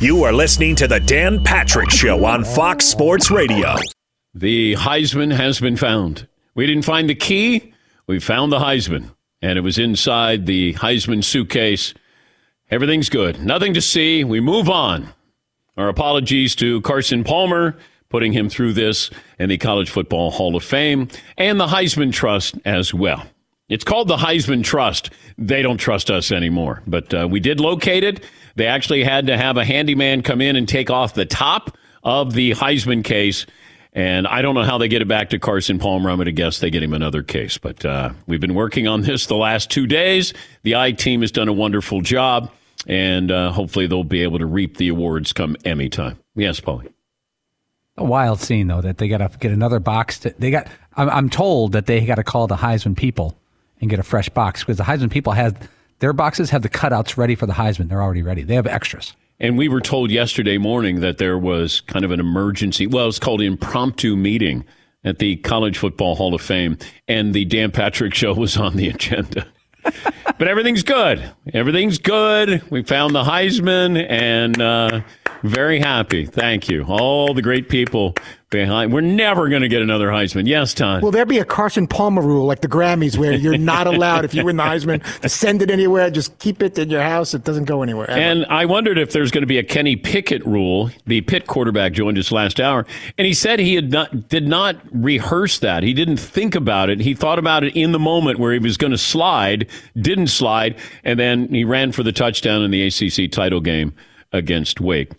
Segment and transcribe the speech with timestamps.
[0.00, 3.76] You are listening to the Dan Patrick Show on Fox Sports Radio.
[4.34, 6.26] The Heisman has been found.
[6.54, 7.72] We didn't find the key,
[8.06, 9.10] we found the Heisman,
[9.40, 11.94] and it was inside the Heisman suitcase.
[12.70, 13.40] Everything's good.
[13.40, 14.24] Nothing to see.
[14.24, 15.08] We move on.
[15.76, 17.76] Our apologies to Carson Palmer,
[18.08, 21.08] putting him through this and the College Football Hall of Fame
[21.38, 23.26] and the Heisman Trust as well.
[23.68, 25.10] It's called the Heisman Trust.
[25.38, 28.22] They don't trust us anymore, but uh, we did locate it.
[28.56, 32.34] They actually had to have a handyman come in and take off the top of
[32.34, 33.46] the Heisman case.
[33.94, 36.10] And I don't know how they get it back to Carson Palmer.
[36.10, 37.56] I'm going to guess they get him another case.
[37.56, 40.34] But uh, we've been working on this the last two days.
[40.62, 42.50] The I team has done a wonderful job,
[42.86, 46.18] and uh, hopefully they'll be able to reap the awards come Emmy time.
[46.34, 46.92] Yes, Paulie.
[47.96, 50.18] A wild scene though that they got to get another box.
[50.20, 50.66] To, they got.
[50.96, 53.38] I'm, I'm told that they got to call the Heisman people
[53.80, 55.68] and get a fresh box because the Heisman people have
[56.00, 57.88] their boxes have the cutouts ready for the Heisman.
[57.88, 58.42] They're already ready.
[58.42, 59.14] They have extras.
[59.40, 63.18] And we were told yesterday morning that there was kind of an emergency, well, it's
[63.18, 64.64] called impromptu meeting
[65.02, 68.88] at the College Football Hall of Fame, and the Dan Patrick Show was on the
[68.88, 69.46] agenda.
[70.38, 71.30] but everything's good.
[71.52, 72.62] Everything's good.
[72.70, 75.00] We found the Heisman, and uh,
[75.42, 76.24] very happy.
[76.24, 76.84] Thank you.
[76.84, 78.14] All the great people
[78.54, 78.92] behind.
[78.92, 80.46] We're never going to get another Heisman.
[80.46, 81.02] Yes, Tom.
[81.02, 84.32] Will there be a Carson Palmer rule like the Grammys where you're not allowed, if
[84.32, 86.10] you win the Heisman, to send it anywhere?
[86.10, 87.34] Just keep it in your house.
[87.34, 88.08] It doesn't go anywhere.
[88.08, 88.20] Ever.
[88.20, 90.90] And I wondered if there's going to be a Kenny Pickett rule.
[91.06, 92.86] The Pitt quarterback joined us last hour,
[93.18, 95.82] and he said he had not did not rehearse that.
[95.82, 97.00] He didn't think about it.
[97.00, 100.78] He thought about it in the moment where he was going to slide, didn't slide,
[101.02, 103.92] and then he ran for the touchdown in the ACC title game
[104.32, 105.12] against Wake.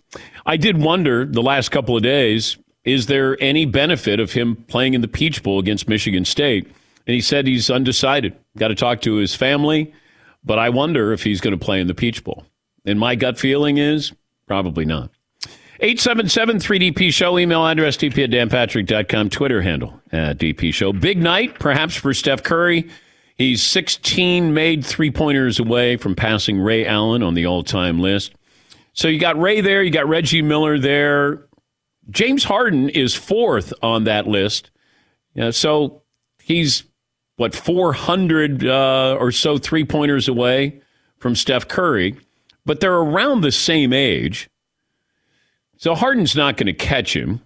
[0.45, 4.93] I did wonder the last couple of days is there any benefit of him playing
[4.93, 6.65] in the Peach Bowl against Michigan State?
[7.07, 8.35] And he said he's undecided.
[8.57, 9.93] Got to talk to his family,
[10.43, 12.45] but I wonder if he's going to play in the Peach Bowl.
[12.85, 14.13] And my gut feeling is
[14.47, 15.09] probably not.
[15.81, 20.93] 877 3DP Show, email address dp at danpatrick.com, Twitter handle at DP Show.
[20.93, 22.89] Big night, perhaps, for Steph Curry.
[23.35, 28.33] He's 16 made three pointers away from passing Ray Allen on the all time list.
[28.93, 31.44] So you got Ray there, you got Reggie Miller there.
[32.09, 34.71] James Harden is fourth on that list.
[35.51, 36.03] So
[36.41, 36.83] he's
[37.37, 40.81] what 400 uh, or so three pointers away
[41.17, 42.17] from Steph Curry,
[42.65, 44.49] but they're around the same age.
[45.77, 47.41] So Harden's not going to catch him.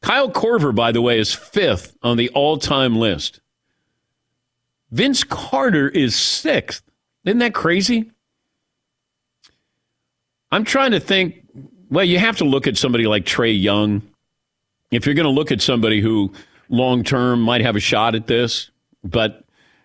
[0.00, 3.40] Kyle Korver, by the way, is fifth on the all time list.
[4.90, 6.82] Vince Carter is sixth.
[7.24, 8.10] Isn't that crazy?
[10.50, 11.41] I'm trying to think.
[11.92, 14.00] Well, you have to look at somebody like Trae Young.
[14.90, 16.32] If you're going to look at somebody who
[16.70, 18.70] long term might have a shot at this,
[19.04, 19.44] but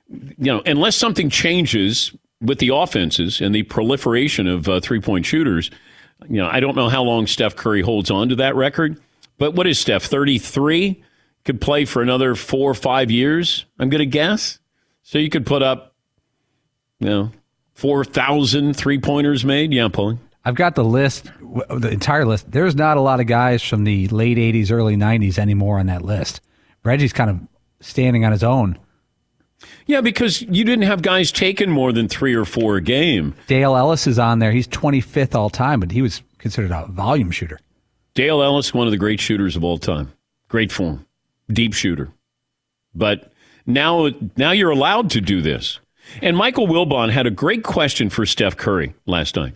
[0.09, 5.25] you know, unless something changes with the offenses and the proliferation of uh, three point
[5.25, 5.69] shooters,
[6.29, 9.01] you know, I don't know how long Steph Curry holds on to that record.
[9.37, 10.03] But what is Steph?
[10.03, 11.03] 33?
[11.43, 14.59] Could play for another four or five years, I'm going to guess.
[15.03, 15.93] So you could put up,
[17.01, 17.31] you know,
[17.73, 19.73] 4,000 three pointers made.
[19.73, 20.19] Yeah, pulling.
[20.47, 21.29] I've got the list,
[21.69, 22.49] the entire list.
[22.49, 26.03] There's not a lot of guys from the late 80s, early 90s anymore on that
[26.03, 26.39] list.
[26.85, 27.41] Reggie's kind of
[27.81, 28.79] standing on his own.
[29.87, 33.35] Yeah, because you didn't have guys taking more than three or four a game.
[33.47, 34.53] Dale Ellis is on there.
[34.53, 37.59] He's 25th all time, but he was considered a volume shooter.
[38.13, 40.13] Dale Ellis, one of the great shooters of all time.
[40.47, 41.05] Great form,
[41.51, 42.09] deep shooter.
[42.95, 43.33] But
[43.65, 45.81] now, now you're allowed to do this.
[46.21, 49.55] And Michael Wilbon had a great question for Steph Curry last night.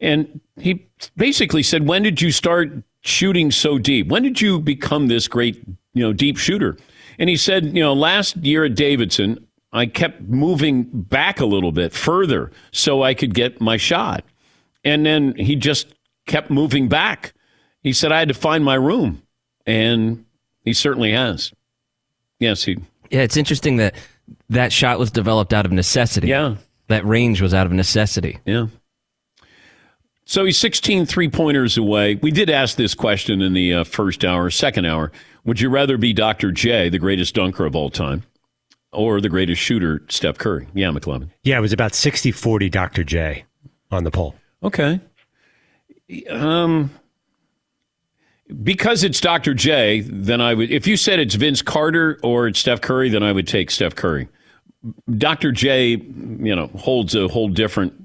[0.00, 2.72] And he basically said, When did you start
[3.02, 4.08] shooting so deep?
[4.08, 5.62] When did you become this great,
[5.92, 6.76] you know, deep shooter?
[7.18, 11.72] And he said, you know, last year at Davidson, I kept moving back a little
[11.72, 14.24] bit further so I could get my shot.
[14.84, 15.94] And then he just
[16.26, 17.34] kept moving back.
[17.82, 19.22] He said I had to find my room.
[19.66, 20.24] And
[20.64, 21.52] he certainly has.
[22.38, 22.78] Yes, he.
[23.10, 23.94] Yeah, it's interesting that
[24.48, 26.28] that shot was developed out of necessity.
[26.28, 26.56] Yeah.
[26.88, 28.38] That range was out of necessity.
[28.44, 28.66] Yeah.
[30.24, 32.14] So he's 16 three pointers away.
[32.16, 35.12] We did ask this question in the uh, first hour, second hour.
[35.44, 36.50] Would you rather be Dr.
[36.50, 38.24] J, the greatest dunker of all time,
[38.92, 40.66] or the greatest shooter, Steph Curry?
[40.72, 41.28] Yeah, McLovin.
[41.42, 43.04] Yeah, it was about 60 40 Dr.
[43.04, 43.44] J
[43.90, 44.34] on the poll.
[44.62, 45.00] Okay.
[46.30, 46.90] Um,
[48.62, 49.52] because it's Dr.
[49.52, 53.22] J, then I would, if you said it's Vince Carter or it's Steph Curry, then
[53.22, 54.28] I would take Steph Curry.
[55.16, 55.52] Dr.
[55.52, 58.03] J, you know, holds a whole different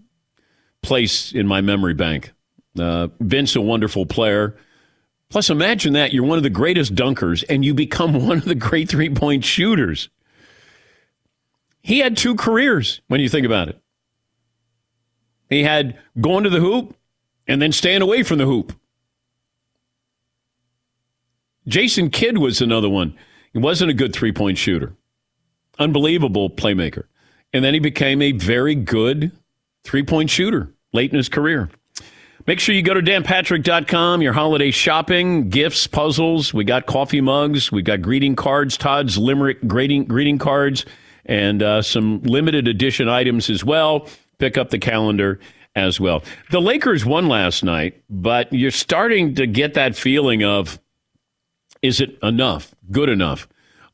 [0.82, 2.32] place in my memory bank.
[2.78, 4.56] Uh, Vince, a wonderful player.
[5.30, 8.56] Plus, imagine that you're one of the greatest dunkers and you become one of the
[8.56, 10.10] great three point shooters.
[11.82, 13.80] He had two careers when you think about it.
[15.50, 16.96] He had going to the hoop
[17.48, 18.74] and then staying away from the hoop.
[21.68, 23.16] Jason Kidd was another one.
[23.54, 24.94] He wasn't a good three point shooter,
[25.78, 27.06] unbelievable playmaker.
[27.52, 29.32] And then he became a very good
[29.84, 31.70] three point shooter late in his career.
[32.48, 36.54] Make sure you go to danpatrick.com, your holiday shopping, gifts, puzzles.
[36.54, 37.72] We got coffee mugs.
[37.72, 40.86] We got greeting cards, Todd's Limerick greeting, greeting cards,
[41.26, 44.08] and uh, some limited edition items as well.
[44.40, 45.40] Pick up the calendar
[45.76, 46.24] as well.
[46.50, 50.80] The Lakers won last night, but you're starting to get that feeling of
[51.82, 52.74] is it enough?
[52.92, 53.48] Good enough?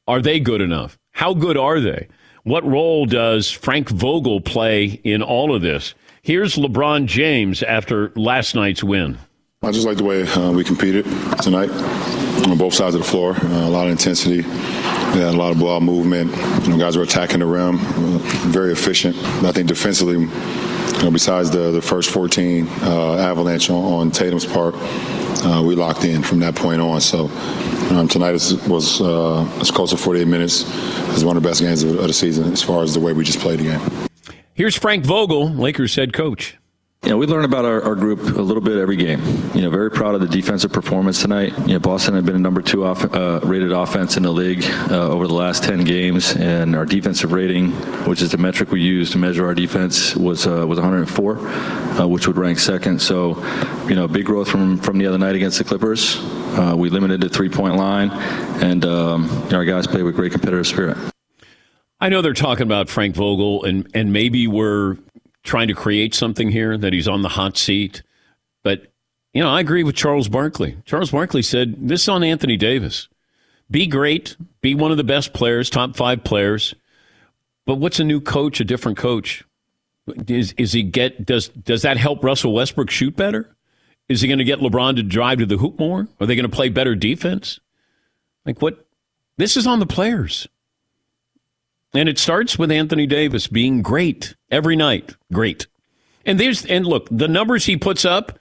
[0.08, 0.98] Are they good enough?
[1.12, 2.08] How good are they?
[2.46, 5.96] What role does Frank Vogel play in all of this?
[6.22, 9.18] Here's LeBron James after last night's win.
[9.64, 11.06] I just like the way uh, we competed
[11.42, 11.72] tonight
[12.46, 13.32] on both sides of the floor.
[13.32, 16.36] Uh, a lot of intensity, a lot of ball movement.
[16.68, 18.20] You know, guys were attacking the rim, uh,
[18.52, 19.16] very efficient.
[19.44, 20.28] I think defensively,
[20.98, 24.76] you know, besides the, the first 14 uh, avalanche on, on Tatum's part,
[25.46, 27.02] uh, we locked in from that point on.
[27.02, 27.30] So
[27.92, 30.64] um, tonight was, was uh, as close to 48 minutes
[31.10, 33.14] as one of the best games of, of the season as far as the way
[33.14, 33.82] we just played the game.
[34.54, 36.58] Here's Frank Vogel, Lakers head coach.
[37.06, 39.22] You know, we learn about our, our, group a little bit every game.
[39.54, 41.56] You know, very proud of the defensive performance tonight.
[41.60, 44.64] You know, Boston had been a number two off, uh, rated offense in the league
[44.90, 47.74] uh, over the last 10 games, and our defensive rating,
[48.08, 52.08] which is the metric we use to measure our defense, was uh, was 104, uh,
[52.08, 53.00] which would rank second.
[53.00, 53.38] So,
[53.88, 56.18] you know, big growth from from the other night against the Clippers.
[56.58, 58.10] Uh, we limited the three point line,
[58.64, 60.98] and um, you know, our guys played with great competitive spirit.
[62.02, 64.98] I know they're talking about Frank Vogel, and, and maybe we're
[65.46, 68.04] trying to create something here that he's on the hot seat.
[68.64, 68.92] But,
[69.34, 70.78] you know, I agree with Charles Barkley.
[70.86, 73.08] Charles Barkley said this on Anthony Davis.
[73.72, 76.76] Be great, be one of the best players, top five players.
[77.66, 79.44] But what's a new coach, a different coach?
[80.28, 83.56] Is, is he get does does that help Russell Westbrook shoot better?
[84.08, 86.08] Is he going to get LeBron to drive to the hoop more?
[86.20, 87.60] Are they going to play better defense?
[88.46, 88.86] Like what?
[89.38, 90.48] This is on the players.
[91.96, 95.16] And it starts with Anthony Davis being great every night.
[95.32, 95.68] Great.
[96.26, 98.38] And there's and look, the numbers he puts up,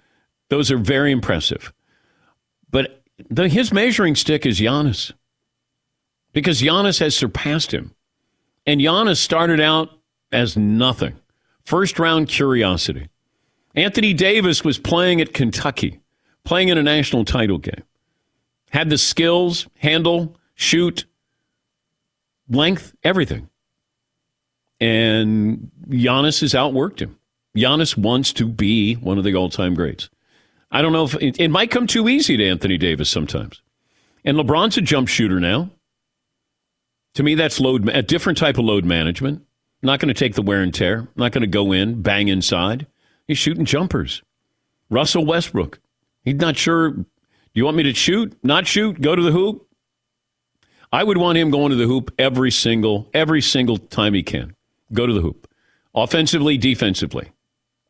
[0.48, 1.72] those are very impressive.
[2.70, 5.12] But the, his measuring stick is Giannis.
[6.32, 7.94] Because Giannis has surpassed him.
[8.66, 9.90] And Giannis started out
[10.32, 11.16] as nothing.
[11.64, 13.08] First round curiosity.
[13.76, 16.00] Anthony Davis was playing at Kentucky,
[16.44, 17.82] playing in a national title game.
[18.70, 21.04] Had the skills, handle, shoot,
[22.48, 23.48] length, everything.
[24.80, 27.18] And Giannis has outworked him.
[27.56, 30.10] Giannis wants to be one of the all time greats.
[30.70, 33.62] I don't know if it, it, might come too easy to Anthony Davis sometimes.
[34.24, 35.70] And LeBron's a jump shooter now.
[37.14, 39.42] To me, that's load a different type of load management.
[39.82, 41.06] Not going to take the wear and tear.
[41.14, 42.86] Not going to go in, bang inside.
[43.28, 44.22] He's shooting jumpers.
[44.90, 45.78] Russell Westbrook.
[46.22, 46.90] He's not sure.
[46.90, 47.06] Do
[47.52, 48.36] you want me to shoot?
[48.42, 49.00] Not shoot?
[49.00, 49.68] Go to the hoop?
[50.94, 54.54] I would want him going to the hoop every single every single time he can.
[54.92, 55.50] Go to the hoop.
[55.92, 57.32] Offensively, defensively.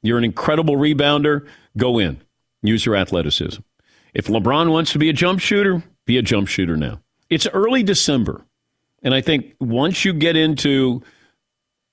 [0.00, 1.46] You're an incredible rebounder.
[1.76, 2.22] Go in.
[2.62, 3.60] Use your athleticism.
[4.14, 7.02] If LeBron wants to be a jump shooter, be a jump shooter now.
[7.28, 8.46] It's early December.
[9.02, 11.02] And I think once you get into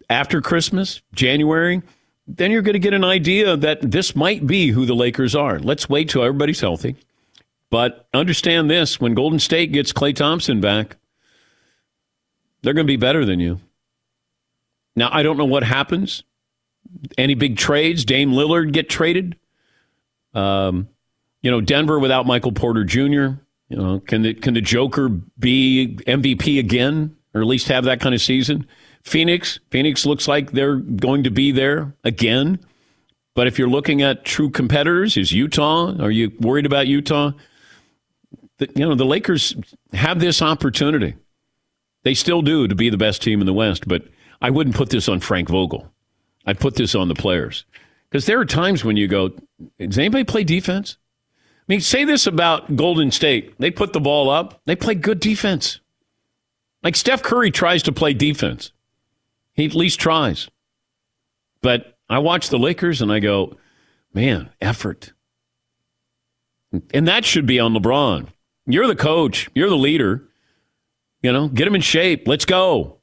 [0.09, 1.81] after Christmas, January,
[2.25, 5.59] then you're going to get an idea that this might be who the Lakers are.
[5.59, 6.95] Let's wait till everybody's healthy.
[7.69, 10.95] But understand this when Golden State gets Klay Thompson back,
[12.61, 13.59] they're going to be better than you.
[14.95, 16.23] Now, I don't know what happens.
[17.17, 18.05] Any big trades?
[18.05, 19.37] Dame Lillard get traded?
[20.33, 20.89] Um,
[21.41, 23.39] you know, Denver without Michael Porter Jr.
[23.69, 28.01] You know, can the can the Joker be MVP again, or at least have that
[28.01, 28.67] kind of season?
[29.03, 32.59] Phoenix, Phoenix looks like they're going to be there again.
[33.33, 35.95] But if you're looking at true competitors, is Utah?
[35.99, 37.31] Are you worried about Utah?
[38.57, 39.55] The, you know, the Lakers
[39.93, 41.15] have this opportunity.
[42.03, 44.03] They still do to be the best team in the West, but
[44.41, 45.91] I wouldn't put this on Frank Vogel.
[46.45, 47.65] I'd put this on the players.
[48.09, 49.29] Because there are times when you go,
[49.79, 50.97] does anybody play defense?
[51.59, 53.53] I mean, say this about Golden State.
[53.59, 55.79] They put the ball up, they play good defense.
[56.83, 58.71] Like Steph Curry tries to play defense,
[59.53, 60.49] he at least tries.
[61.61, 63.55] But I watch the Lakers and I go,
[64.13, 65.13] man, effort.
[66.93, 68.27] And that should be on LeBron.
[68.65, 70.27] You're the coach, you're the leader.
[71.21, 72.27] You know, get them in shape.
[72.27, 72.97] Let's go.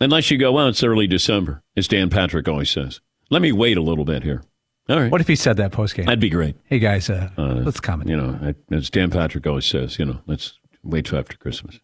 [0.00, 3.00] Unless you go, well, it's early December, as Dan Patrick always says.
[3.30, 4.42] Let me wait a little bit here.
[4.88, 5.12] All right.
[5.12, 6.06] What if he said that post game?
[6.06, 6.56] That'd be great.
[6.64, 8.10] Hey guys, uh, uh, let's comment.
[8.10, 11.78] You know, as Dan Patrick always says, you know, let's wait till after Christmas.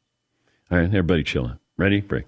[0.71, 1.59] All right, everybody chilling.
[1.79, 2.01] Ready?
[2.01, 2.25] Break.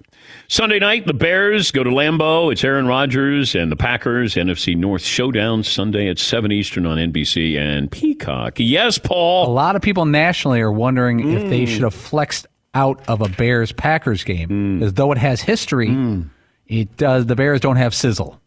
[0.47, 2.53] Sunday night, the Bears go to Lambeau.
[2.53, 4.35] It's Aaron Rodgers and the Packers.
[4.35, 8.53] NFC North Showdown Sunday at 7 Eastern on NBC and Peacock.
[8.59, 9.49] Yes, Paul.
[9.49, 11.67] A lot of people nationally are wondering if they mm.
[11.67, 14.83] should have flexed out of a Bears Packers game, mm.
[14.83, 15.89] as though it has history.
[15.89, 16.29] Mm.
[16.67, 17.25] It does.
[17.25, 18.39] The Bears don't have sizzle.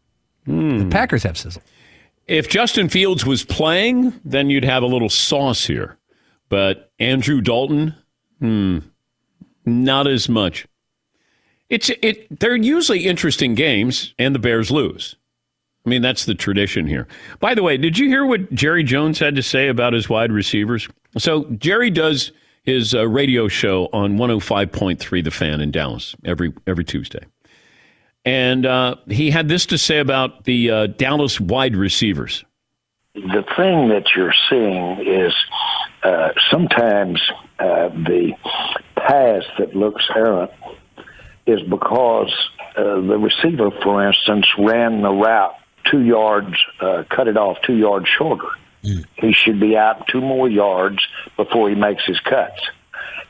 [0.46, 1.62] The Packers have sizzle.
[2.26, 5.98] If Justin Fields was playing, then you'd have a little sauce here.
[6.48, 7.94] But Andrew Dalton,
[8.40, 8.78] hmm,
[9.66, 10.66] not as much.
[11.68, 12.40] It's it.
[12.40, 15.16] They're usually interesting games, and the Bears lose.
[15.86, 17.06] I mean, that's the tradition here.
[17.40, 20.32] By the way, did you hear what Jerry Jones had to say about his wide
[20.32, 20.88] receivers?
[21.18, 26.84] So Jerry does his uh, radio show on 105.3 The Fan in Dallas every every
[26.84, 27.24] Tuesday.
[28.24, 32.44] And uh, he had this to say about the uh, Dallas wide receivers.
[33.14, 35.34] the thing that you're seeing is
[36.02, 37.20] uh, sometimes
[37.58, 38.32] uh, the
[38.96, 40.50] pass that looks errant
[41.46, 42.32] is because
[42.76, 45.54] uh, the receiver, for instance, ran the route
[45.90, 48.48] two yards, uh, cut it off two yards shorter.
[49.16, 50.98] He should be out two more yards
[51.36, 52.60] before he makes his cuts.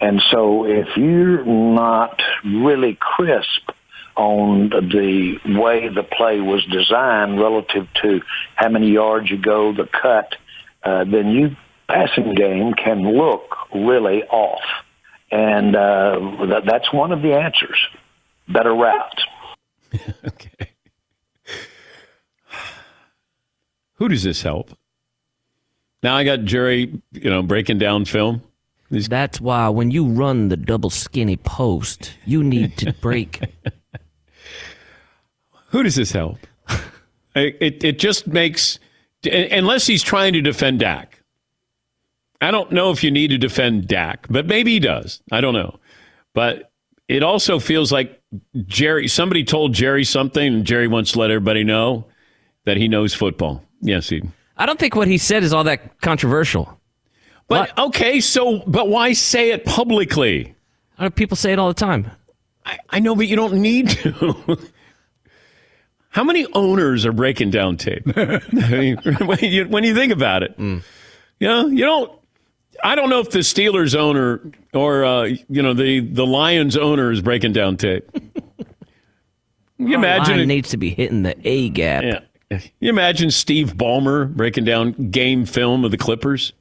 [0.01, 3.71] And so if you're not really crisp
[4.17, 8.21] on the way the play was designed relative to
[8.55, 10.35] how many yards you go, the cut,
[10.83, 11.57] uh, then you
[11.89, 14.63] passing game can look really off.
[15.31, 17.81] And uh, that, that's one of the answers.
[18.49, 19.25] Better routes.
[20.27, 20.71] Okay.
[23.95, 24.77] Who does this help?
[26.03, 28.43] Now I got Jerry, you know, breaking down film.
[28.91, 33.41] That's why when you run the double skinny post, you need to break.
[35.69, 36.39] Who does this help?
[37.35, 38.79] it, it it just makes
[39.25, 41.21] unless he's trying to defend Dak.
[42.41, 45.23] I don't know if you need to defend Dak, but maybe he does.
[45.33, 45.79] I don't know.
[46.35, 46.71] But
[47.09, 48.21] it also feels like
[48.67, 52.07] Jerry somebody told Jerry something and Jerry wants to let everybody know
[52.65, 53.63] that he knows football.
[53.81, 54.23] Yes, he
[54.57, 56.81] I don't think what he said is all that controversial.
[57.49, 60.55] But okay, so but why say it publicly?
[61.15, 62.11] People say it all the time.
[62.65, 64.59] I, I know, but you don't need to.
[66.15, 68.05] How many owners are breaking down tape?
[68.17, 70.81] I mean, when, you, when you think about it, mm.
[71.41, 72.13] you know, you don't.
[72.83, 74.41] I don't know if the Steelers owner
[74.73, 78.09] or uh, you know the the Lions owner is breaking down tape.
[79.79, 82.05] You imagine it, needs to be hitting the A gap.
[82.05, 82.61] yeah.
[82.79, 86.53] You imagine Steve Ballmer breaking down game film of the Clippers.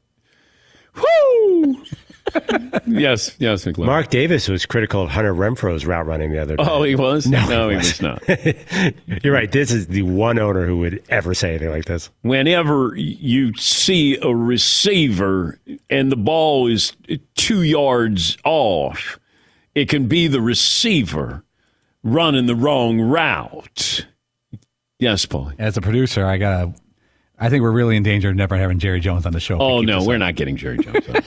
[0.96, 1.78] Woo!
[2.86, 3.88] Yes, yes, McLean.
[3.88, 6.64] Mark Davis was critical of Hunter Renfrow's route running the other day.
[6.66, 7.28] Oh, he was?
[7.28, 8.24] No, he he was not.
[9.24, 9.52] You're right.
[9.52, 12.10] This is the one owner who would ever say anything like this.
[12.22, 16.94] whenever you see a receiver and the ball is
[17.36, 19.20] two yards off,
[19.76, 21.44] it can be the receiver
[22.04, 24.06] running the wrong route.
[25.00, 25.52] Yes, Paul.
[25.58, 26.74] As a producer, I gotta.
[27.44, 29.56] I think we're really in danger of never having Jerry Jones on the show.
[29.56, 30.20] if we Oh no, we're up.
[30.20, 31.06] not getting Jerry Jones.
[31.10, 31.22] on.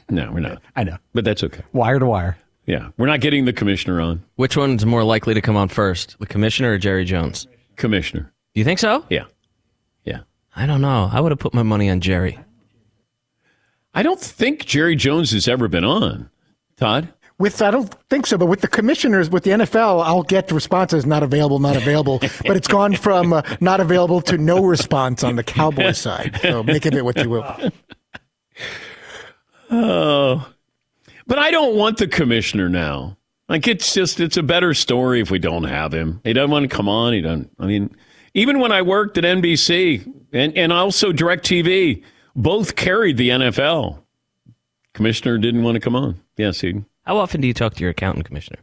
[0.10, 0.60] no, we're not.
[0.76, 0.98] I know.
[1.14, 1.62] But that's okay.
[1.72, 2.36] Wire to wire.
[2.66, 4.22] Yeah, we're not getting the commissioner on.
[4.36, 7.46] Which one's more likely to come on first, the commissioner or Jerry Jones?
[7.76, 8.30] Commissioner.
[8.54, 9.06] Do you think so?
[9.08, 9.24] Yeah,
[10.04, 10.20] yeah.
[10.54, 11.08] I don't know.
[11.10, 12.38] I would have put my money on Jerry.
[13.94, 16.28] I don't think Jerry Jones has ever been on.
[16.76, 17.08] Todd.
[17.38, 21.06] With I don't think so, but with the commissioners, with the NFL, I'll get responses
[21.06, 22.18] not available, not available.
[22.18, 26.36] but it's gone from uh, not available to no response on the Cowboy side.
[26.42, 27.70] So make of it what you will.
[29.70, 30.52] Oh,
[31.26, 33.16] but I don't want the commissioner now.
[33.48, 36.20] Like it's just it's a better story if we don't have him.
[36.24, 37.12] He doesn't want to come on.
[37.12, 37.50] He doesn't.
[37.58, 37.94] I mean,
[38.34, 42.02] even when I worked at NBC and and also Directv,
[42.34, 44.02] both carried the NFL.
[44.92, 46.20] Commissioner didn't want to come on.
[46.36, 46.82] Yes, he.
[47.08, 48.58] How often do you talk to your accountant, commissioner?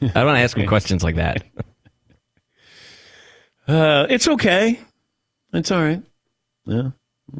[0.00, 1.44] I don't want to ask him questions like that.
[3.68, 4.80] Uh, it's okay.
[5.52, 6.02] It's all right.
[6.64, 6.90] Yeah,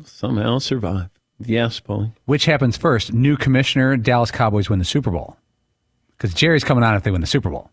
[0.05, 1.09] somehow survive.
[1.41, 2.13] Yes, Paulie.
[2.27, 3.13] Which happens first?
[3.13, 5.37] New commissioner, Dallas Cowboys win the Super Bowl.
[6.13, 7.73] Because Jerry's coming on if they win the Super Bowl.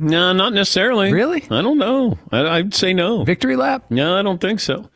[0.00, 1.12] No, not necessarily.
[1.12, 1.44] Really?
[1.44, 2.18] I don't know.
[2.32, 3.22] I, I'd say no.
[3.22, 3.84] Victory lap?
[3.88, 4.90] No, I don't think so.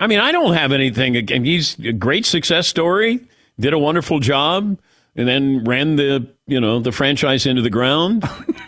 [0.00, 1.14] I mean, I don't have anything.
[1.14, 1.44] again.
[1.44, 3.20] He's a great success story.
[3.60, 4.78] Did a wonderful job,
[5.16, 8.24] and then ran the you know the franchise into the ground.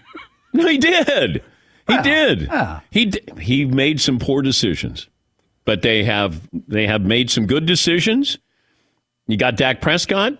[0.52, 1.42] no, he did.
[1.86, 2.50] He did.
[2.90, 5.08] He d- he made some poor decisions,
[5.64, 8.38] but they have they have made some good decisions.
[9.26, 10.38] You got Dak Prescott.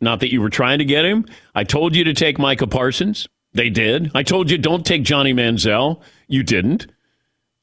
[0.00, 1.26] Not that you were trying to get him.
[1.54, 3.28] I told you to take Micah Parsons.
[3.52, 4.10] They did.
[4.14, 6.00] I told you don't take Johnny Manziel.
[6.28, 6.86] You didn't.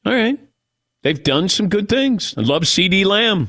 [0.06, 0.38] All right.
[1.02, 2.34] They've done some good things.
[2.36, 3.48] I love CeeDee Lamb.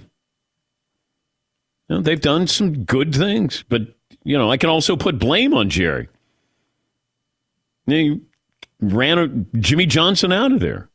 [1.87, 3.94] You know, they've done some good things, but
[4.25, 6.09] you know, I can also put blame on Jerry.
[7.85, 8.19] He
[8.81, 10.89] ran Jimmy Johnson out of there.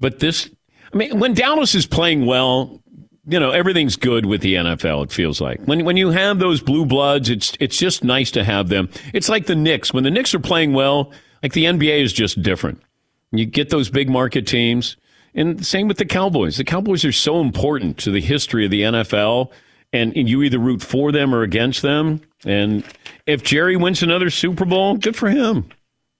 [0.00, 0.50] But this,
[0.92, 2.82] I mean, when Dallas is playing well,
[3.26, 5.04] you know everything's good with the NFL.
[5.04, 8.44] It feels like when when you have those blue bloods, it's it's just nice to
[8.44, 8.90] have them.
[9.14, 9.94] It's like the Knicks.
[9.94, 11.10] When the Knicks are playing well,
[11.42, 12.82] like the NBA is just different.
[13.30, 14.96] You get those big market teams,
[15.34, 16.58] and same with the Cowboys.
[16.58, 19.50] The Cowboys are so important to the history of the NFL,
[19.94, 22.20] and, and you either root for them or against them.
[22.44, 22.82] And
[23.26, 25.68] if Jerry wins another Super Bowl, good for him.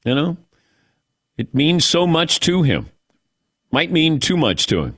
[0.04, 0.36] You know,
[1.36, 2.88] it means so much to him.
[3.72, 4.96] Might mean too much to him.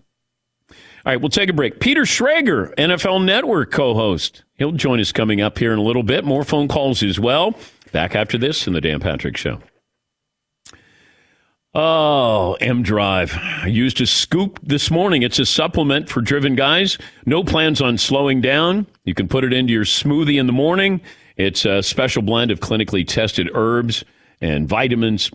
[0.71, 1.81] All right, we'll take a break.
[1.81, 4.45] Peter Schrager, NFL Network co host.
[4.55, 6.25] He'll join us coming up here in a little bit.
[6.25, 7.55] More phone calls as well.
[7.93, 9.61] Back after this in the Dan Patrick Show.
[11.79, 13.35] Oh, M Drive.
[13.37, 15.21] I used a scoop this morning.
[15.21, 16.97] It's a supplement for driven guys.
[17.27, 18.87] No plans on slowing down.
[19.05, 21.03] You can put it into your smoothie in the morning.
[21.37, 24.07] It's a special blend of clinically tested herbs
[24.41, 25.31] and vitamins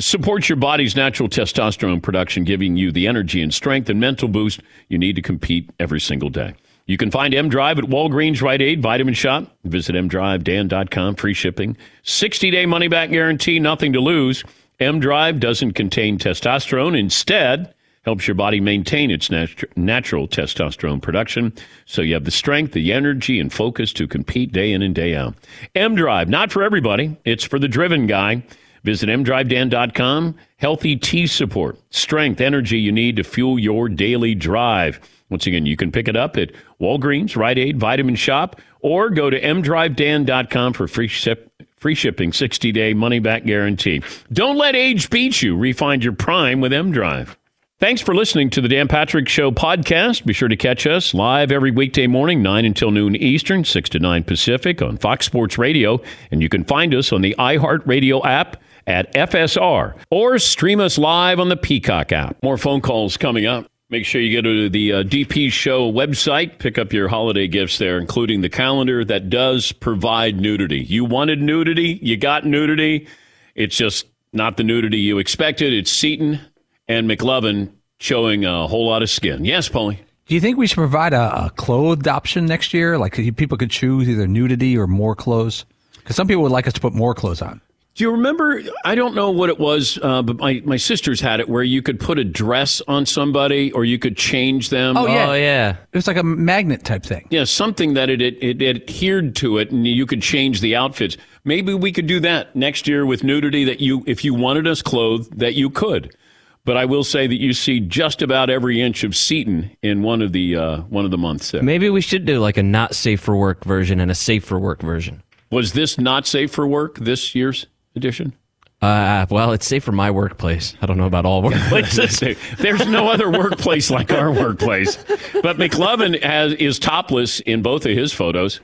[0.00, 4.60] supports your body's natural testosterone production, giving you the energy and strength and mental boost
[4.88, 6.56] you need to compete every single day.
[6.86, 9.56] You can find M Drive at Walgreens, Rite Aid, Vitamin Shop.
[9.62, 11.76] Visit mdrivedan.com, free shipping.
[12.02, 14.42] 60 day money back guarantee, nothing to lose.
[14.80, 16.98] M Drive doesn't contain testosterone.
[16.98, 21.52] Instead, helps your body maintain its nat- natural testosterone production
[21.86, 25.14] so you have the strength, the energy, and focus to compete day in and day
[25.14, 25.34] out.
[25.74, 28.42] M Drive, not for everybody, it's for the driven guy.
[28.82, 30.34] Visit mdrivedan.com.
[30.58, 35.00] Healthy T support, strength, energy you need to fuel your daily drive.
[35.30, 36.50] Once again, you can pick it up at
[36.80, 41.50] Walgreens, Rite Aid, Vitamin Shop, or go to mdrivedan.com for free ship,
[41.84, 44.02] free shipping, 60 day money back guarantee.
[44.32, 45.54] Don't let age beat you.
[45.54, 47.36] Refind your prime with M Drive.
[47.78, 50.24] Thanks for listening to the Dan Patrick Show podcast.
[50.24, 53.98] Be sure to catch us live every weekday morning, 9 until noon Eastern, 6 to
[53.98, 56.00] 9 Pacific on Fox Sports Radio.
[56.30, 61.38] And you can find us on the iHeartRadio app at FSR or stream us live
[61.38, 62.42] on the Peacock app.
[62.42, 63.66] More phone calls coming up.
[63.90, 67.76] Make sure you go to the uh, DP Show website, pick up your holiday gifts
[67.76, 70.80] there, including the calendar that does provide nudity.
[70.80, 73.06] You wanted nudity, you got nudity.
[73.54, 75.74] It's just not the nudity you expected.
[75.74, 76.40] It's Seton
[76.88, 79.44] and McLovin showing a whole lot of skin.
[79.44, 79.98] Yes, Paulie.
[80.26, 82.96] Do you think we should provide a, a clothed option next year?
[82.96, 85.66] Like people could choose either nudity or more clothes?
[85.98, 87.60] Because some people would like us to put more clothes on.
[87.94, 88.60] Do you remember?
[88.84, 91.80] I don't know what it was, uh, but my, my sisters had it where you
[91.80, 94.96] could put a dress on somebody or you could change them.
[94.96, 95.30] Oh, yeah.
[95.30, 95.76] Oh yeah.
[95.92, 97.28] It was like a magnet type thing.
[97.30, 101.16] Yeah, something that it, it, it adhered to it and you could change the outfits.
[101.44, 104.82] Maybe we could do that next year with nudity that you, if you wanted us
[104.82, 106.16] clothed, that you could.
[106.64, 110.20] But I will say that you see just about every inch of Seton in one
[110.20, 111.50] of the uh, one of the months.
[111.50, 111.62] There.
[111.62, 114.58] Maybe we should do like a not safe for work version and a safe for
[114.58, 115.22] work version.
[115.50, 118.34] Was this not safe for work this year's edition?
[118.82, 120.74] Uh, well, it's safe for my workplace.
[120.82, 122.56] I don't know about all workplaces.
[122.58, 124.96] There's no other workplace like our workplace.
[125.42, 128.60] But McLovin has, is topless in both of his photos.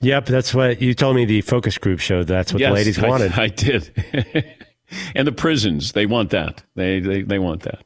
[0.00, 1.24] Yep, that's what you told me.
[1.24, 3.32] The focus group showed that's what yes, the ladies wanted.
[3.32, 4.44] I, I did.
[5.14, 6.62] and the prisons, they want that.
[6.74, 7.82] They they, they want that.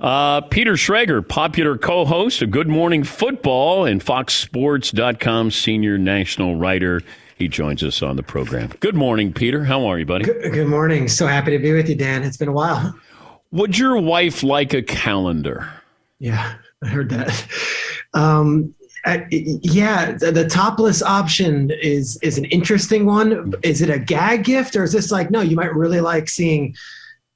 [0.00, 7.02] Uh, Peter Schrager, popular co-host of Good Morning Football and FoxSports.com senior national writer.
[7.38, 8.72] He joins us on the program.
[8.80, 9.64] Good morning, Peter.
[9.64, 10.24] How are you, buddy?
[10.24, 11.06] Good, good morning.
[11.06, 12.24] So happy to be with you, Dan.
[12.24, 12.98] It's been a while.
[13.52, 15.70] Would your wife like a calendar?
[16.18, 17.46] Yeah, I heard that.
[18.12, 18.74] Um,
[19.04, 23.54] uh, yeah, the, the, topless option is is an interesting one.
[23.62, 25.40] Is it a gag gift, or is this like no?
[25.40, 26.74] You might really like seeing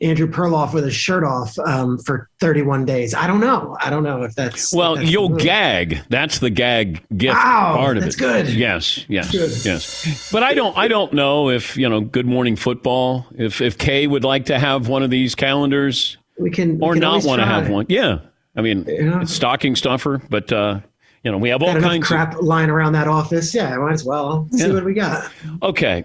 [0.03, 3.15] Andrew Perloff with his shirt off um, for 31 days.
[3.15, 3.77] I don't know.
[3.81, 4.95] I don't know if that's well.
[4.95, 6.01] If that's you'll gag.
[6.09, 8.19] That's the gag gift wow, part of that's it.
[8.19, 8.49] good.
[8.49, 9.51] Yes, yes, good.
[9.65, 10.31] yes.
[10.33, 10.77] But I don't.
[10.77, 12.01] I don't know if you know.
[12.01, 13.27] Good Morning Football.
[13.37, 16.95] If if Kay would like to have one of these calendars, we can or we
[16.97, 17.87] can not want to have one.
[17.89, 18.19] Yeah.
[18.55, 19.21] I mean, know?
[19.21, 20.81] it's stocking stuffer, but uh,
[21.23, 22.41] you know we have all kinds crap of.
[22.45, 23.55] lying around that office.
[23.55, 24.75] Yeah, might as well see Yeah.
[24.75, 25.31] what we got.
[25.63, 26.05] Okay,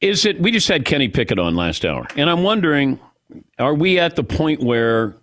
[0.00, 0.38] is it?
[0.40, 3.00] We just had Kenny Pickett on last hour, and I'm wondering,
[3.58, 5.16] are we at the point where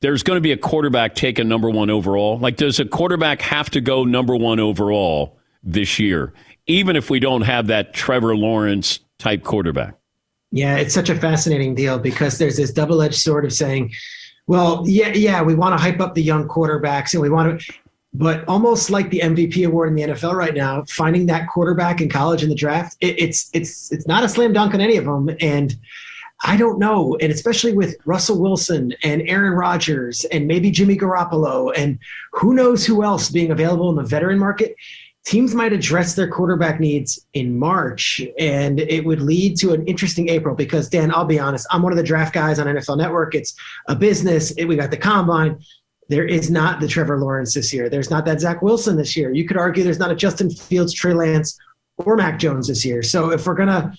[0.00, 2.38] there's going to be a quarterback taken number one overall?
[2.38, 6.32] Like, does a quarterback have to go number one overall this year,
[6.66, 9.94] even if we don't have that Trevor Lawrence type quarterback?
[10.50, 13.92] Yeah, it's such a fascinating deal because there's this double-edged sword of saying,
[14.46, 17.74] well, yeah, yeah, we want to hype up the young quarterbacks and we want to
[18.14, 22.08] but almost like the MVP award in the NFL right now, finding that quarterback in
[22.08, 25.04] college in the draft, it, it's it's it's not a slam dunk on any of
[25.04, 25.74] them and
[26.42, 31.72] I don't know, and especially with Russell Wilson and Aaron Rodgers and maybe Jimmy Garoppolo
[31.76, 31.98] and
[32.32, 34.74] who knows who else being available in the veteran market,
[35.24, 40.28] teams might address their quarterback needs in March, and it would lead to an interesting
[40.28, 40.54] April.
[40.54, 43.34] Because Dan, I'll be honest, I'm one of the draft guys on NFL Network.
[43.34, 43.54] It's
[43.88, 44.50] a business.
[44.52, 45.58] It, we got the combine.
[46.08, 47.88] There is not the Trevor Lawrence this year.
[47.88, 49.32] There's not that Zach Wilson this year.
[49.32, 51.58] You could argue there's not a Justin Fields, Trey Lance,
[51.96, 53.02] or Mac Jones this year.
[53.02, 53.94] So if we're gonna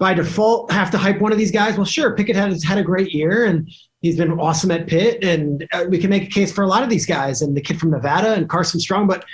[0.00, 2.82] by default have to hype one of these guys, well, sure, Pickett has had a
[2.82, 6.50] great year and he's been awesome at Pitt, and uh, we can make a case
[6.50, 9.24] for a lot of these guys and the kid from Nevada and Carson Strong, but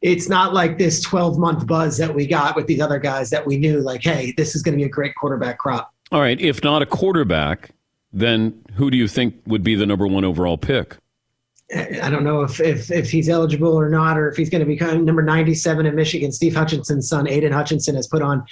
[0.00, 3.44] it's not like this 12 month buzz that we got with these other guys that
[3.44, 5.92] we knew like, hey, this is going to be a great quarterback crop.
[6.12, 7.70] All right, if not a quarterback,
[8.12, 10.96] then who do you think would be the number one overall pick?
[11.74, 14.66] I don't know if, if, if he's eligible or not, or if he's going to
[14.66, 16.30] become number 97 in Michigan.
[16.30, 18.44] Steve Hutchinson's son, Aiden Hutchinson, has put on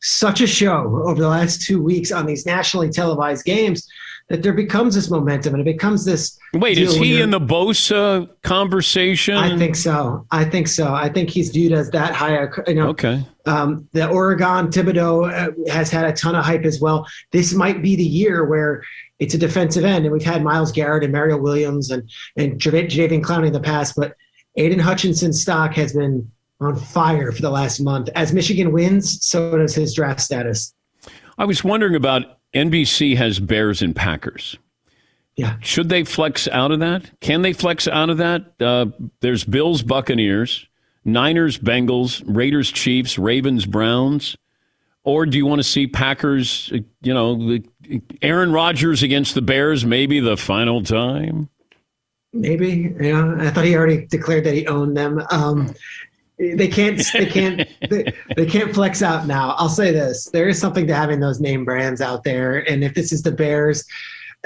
[0.00, 3.86] such a show over the last two weeks on these nationally televised games
[4.28, 6.36] that there becomes this momentum and it becomes this.
[6.52, 9.36] Wait, is he in the Bosa conversation?
[9.36, 10.26] I think so.
[10.32, 10.92] I think so.
[10.92, 12.48] I think he's viewed as that high.
[12.66, 13.24] You know, okay.
[13.46, 17.06] Um, the Oregon Thibodeaux uh, has had a ton of hype as well.
[17.30, 18.82] This might be the year where
[19.20, 23.22] it's a defensive end, and we've had Myles Garrett and Mario Williams and and Jadeveon
[23.22, 24.14] Clowney in the past, but
[24.58, 28.08] Aiden Hutchinson's stock has been on fire for the last month.
[28.14, 30.74] As Michigan wins, so does his draft status.
[31.38, 34.58] I was wondering about NBC has Bears and Packers.
[35.36, 35.56] Yeah.
[35.60, 37.10] Should they flex out of that?
[37.20, 38.54] Can they flex out of that?
[38.58, 38.86] Uh,
[39.20, 40.66] there's Bills, Buccaneers,
[41.04, 44.36] Niners, Bengals, Raiders, Chiefs, Ravens, Browns.
[45.04, 47.58] Or do you want to see Packers, you know,
[48.22, 51.48] Aaron Rodgers against the Bears, maybe the final time?
[52.32, 52.94] Maybe.
[52.98, 53.36] Yeah.
[53.38, 55.22] I thought he already declared that he owned them.
[55.30, 55.74] Um,
[56.38, 60.58] they can't they can't they, they, can't flex out now i'll say this there is
[60.58, 63.84] something to having those name brands out there and if this is the bears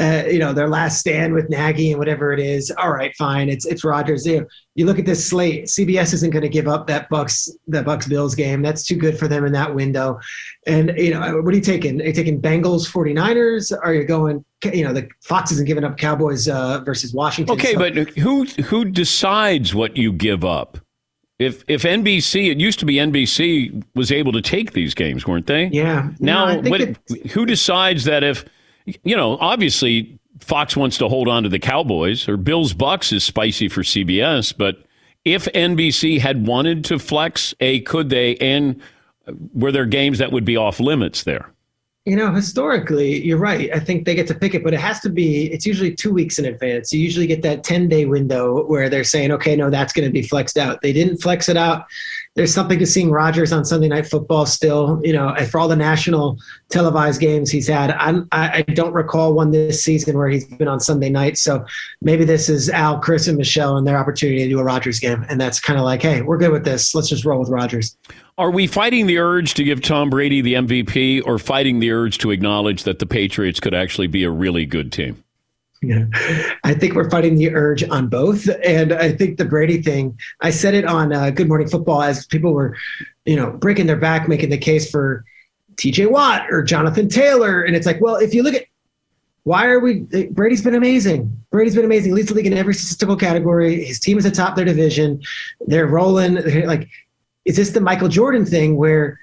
[0.00, 2.70] uh, you know their last stand with Nagy and whatever it is.
[2.78, 3.50] All right, fine.
[3.50, 4.24] It's it's Rodgers.
[4.24, 5.66] You, you look at this slate.
[5.66, 8.62] CBS isn't going to give up that Bucks that Bucks Bills game.
[8.62, 10.18] That's too good for them in that window.
[10.66, 12.00] And you know what are you taking?
[12.00, 13.76] Are you taking Bengals 49ers?
[13.82, 14.42] Are you going?
[14.64, 17.54] You know the Fox isn't giving up Cowboys uh, versus Washington.
[17.54, 17.78] Okay, so.
[17.78, 20.78] but who who decides what you give up?
[21.40, 25.46] If if NBC, it used to be NBC was able to take these games, weren't
[25.46, 25.68] they?
[25.68, 26.10] Yeah.
[26.20, 26.98] Now, no, what,
[27.30, 28.44] who decides that if
[28.84, 29.38] you know?
[29.38, 33.80] Obviously, Fox wants to hold on to the Cowboys, or Bills Bucks is spicy for
[33.80, 34.54] CBS.
[34.54, 34.84] But
[35.24, 38.36] if NBC had wanted to flex, a could they?
[38.36, 38.78] And
[39.54, 41.50] were there games that would be off limits there?
[42.06, 43.70] You know, historically, you're right.
[43.74, 46.14] I think they get to pick it, but it has to be, it's usually two
[46.14, 46.92] weeks in advance.
[46.92, 50.12] You usually get that 10 day window where they're saying, okay, no, that's going to
[50.12, 50.80] be flexed out.
[50.80, 51.84] They didn't flex it out.
[52.36, 55.74] There's something to seeing Rodgers on Sunday Night Football still, you know, for all the
[55.74, 56.38] national
[56.68, 57.90] televised games he's had.
[57.90, 61.38] I, I don't recall one this season where he's been on Sunday night.
[61.38, 61.64] So
[62.00, 65.26] maybe this is Al, Chris, and Michelle and their opportunity to do a Rodgers game.
[65.28, 66.94] And that's kind of like, hey, we're good with this.
[66.94, 67.96] Let's just roll with Rodgers.
[68.38, 72.18] Are we fighting the urge to give Tom Brady the MVP or fighting the urge
[72.18, 75.22] to acknowledge that the Patriots could actually be a really good team?
[75.82, 76.04] Yeah,
[76.62, 80.18] I think we're fighting the urge on both, and I think the Brady thing.
[80.42, 82.76] I said it on uh, Good Morning Football as people were,
[83.24, 85.24] you know, breaking their back, making the case for
[85.76, 86.06] T.J.
[86.06, 88.66] Watt or Jonathan Taylor, and it's like, well, if you look at
[89.44, 90.00] why are we?
[90.30, 91.44] Brady's been amazing.
[91.50, 92.12] Brady's been amazing.
[92.14, 93.82] Leads the league in every statistical category.
[93.82, 95.22] His team is atop their division.
[95.66, 96.34] They're rolling.
[96.34, 96.88] They're like
[97.44, 99.18] is this the Michael Jordan thing where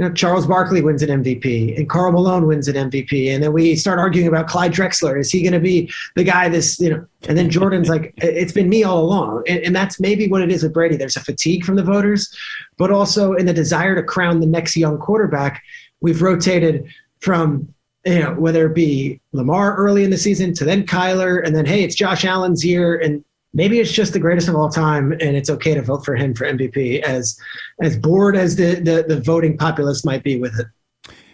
[0.00, 3.52] you know Charles Barkley wins an MVP and Karl Malone wins an MVP, and then
[3.52, 5.20] we start arguing about Clyde Drexler.
[5.20, 6.48] Is he going to be the guy?
[6.48, 10.00] This you know, and then Jordan's like, it's been me all along, and, and that's
[10.00, 10.96] maybe what it is with Brady.
[10.96, 12.34] There's a fatigue from the voters,
[12.78, 15.62] but also in the desire to crown the next young quarterback.
[16.00, 17.68] We've rotated from
[18.06, 21.66] you know, whether it be Lamar early in the season to then Kyler, and then
[21.66, 25.36] hey, it's Josh Allen's year, and maybe it's just the greatest of all time and
[25.36, 27.38] it's okay to vote for him for MVP as
[27.82, 30.66] as bored as the the, the voting populace might be with it.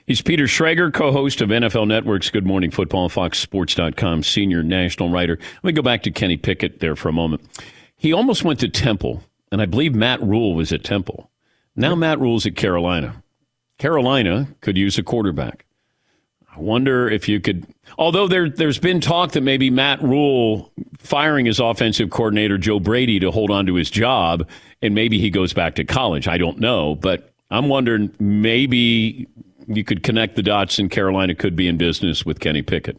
[0.07, 5.37] He's Peter Schrager, co-host of NFL Network's Good Morning Football, FoxSports.com, senior national writer.
[5.57, 7.42] Let me go back to Kenny Pickett there for a moment.
[7.96, 11.33] He almost went to Temple, and I believe Matt Rhule was at Temple.
[11.74, 13.24] Now Matt Rhule's at Carolina.
[13.79, 15.65] Carolina could use a quarterback.
[16.56, 17.66] I wonder if you could.
[17.98, 23.20] Although there, there's been talk that maybe Matt Rhule firing his offensive coordinator Joe Brady
[23.20, 24.48] to hold on to his job,
[24.80, 26.26] and maybe he goes back to college.
[26.26, 29.28] I don't know, but I'm wondering maybe
[29.66, 32.98] you could connect the dots, and Carolina could be in business with Kenny Pickett.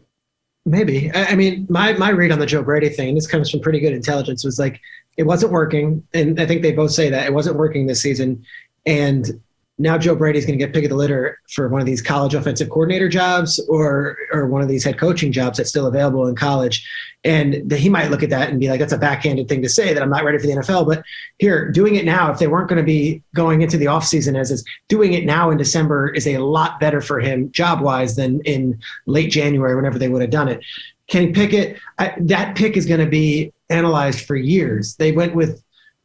[0.64, 1.10] Maybe.
[1.14, 3.92] I mean, my my read on the Joe Brady thing, this comes from pretty good
[3.92, 4.80] intelligence, was like
[5.16, 8.44] it wasn't working, and I think they both say that it wasn't working this season,
[8.86, 9.40] and
[9.78, 12.34] now Joe Brady's going to get pick of the litter for one of these college
[12.34, 16.34] offensive coordinator jobs or or one of these head coaching jobs that's still available in
[16.34, 16.86] college.
[17.24, 19.92] And he might look at that and be like, that's a backhanded thing to say
[19.92, 20.86] that I'm not ready for the NFL.
[20.86, 21.02] But
[21.38, 24.50] here, doing it now, if they weren't going to be going into the offseason as
[24.50, 28.40] is, doing it now in December is a lot better for him job wise than
[28.42, 30.60] in late January, whenever they would have done it.
[31.08, 34.96] Kenny Pickett, I, that pick is going to be analyzed for years.
[34.96, 35.62] They went with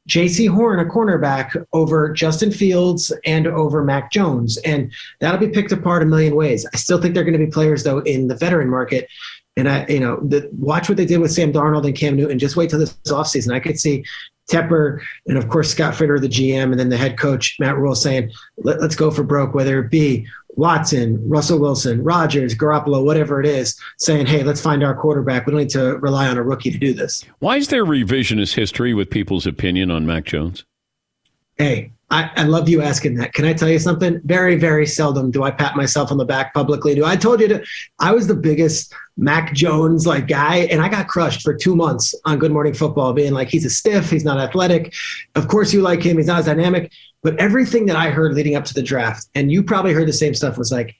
[0.07, 4.57] Jaycee Horn, a cornerback, over Justin Fields and over Mac Jones.
[4.57, 6.65] And that'll be picked apart a million ways.
[6.73, 9.07] I still think they're going to be players, though, in the veteran market.
[9.55, 12.39] And I, you know, the, watch what they did with Sam Darnold and Cam Newton.
[12.39, 13.53] Just wait till this offseason.
[13.53, 14.03] I could see
[14.51, 17.95] Tepper and, of course, Scott Fitterer, the GM, and then the head coach, Matt Rhule,
[17.95, 23.39] saying, Let, let's go for broke, whether it be Watson, Russell Wilson, Rodgers, Garoppolo, whatever
[23.39, 25.45] it is, saying, hey, let's find our quarterback.
[25.45, 27.23] We don't need to rely on a rookie to do this.
[27.39, 30.65] Why is there revisionist history with people's opinion on Mac Jones?
[31.57, 33.33] Hey, I, I, love you asking that.
[33.33, 34.21] Can I tell you something?
[34.23, 36.93] Very, very seldom do I pat myself on the back publicly.
[36.93, 37.63] Do I told you to?
[37.99, 42.13] I was the biggest Mac Jones like guy, and I got crushed for two months
[42.25, 44.93] on Good Morning Football, being like he's a stiff, he's not athletic.
[45.33, 46.91] Of course, you like him, he's not as dynamic.
[47.23, 50.13] But everything that I heard leading up to the draft, and you probably heard the
[50.13, 50.95] same stuff, was like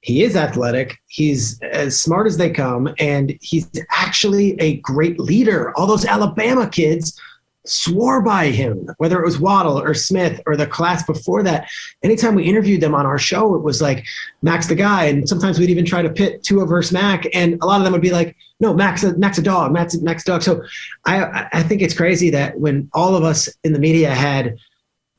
[0.00, 5.72] he is athletic, he's as smart as they come, and he's actually a great leader.
[5.76, 7.16] All those Alabama kids
[7.68, 11.68] swore by him, whether it was Waddle or Smith or the class before that.
[12.02, 14.04] Anytime we interviewed them on our show, it was like
[14.42, 17.66] Max the guy, and sometimes we'd even try to pit Tua versus Mac, and a
[17.66, 20.62] lot of them would be like, "No, Max, Mac's a dog, Max, a dog." So
[21.04, 24.56] I I think it's crazy that when all of us in the media had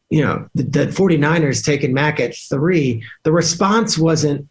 [0.10, 4.48] you know the, the 49ers taking Mac at three, the response wasn't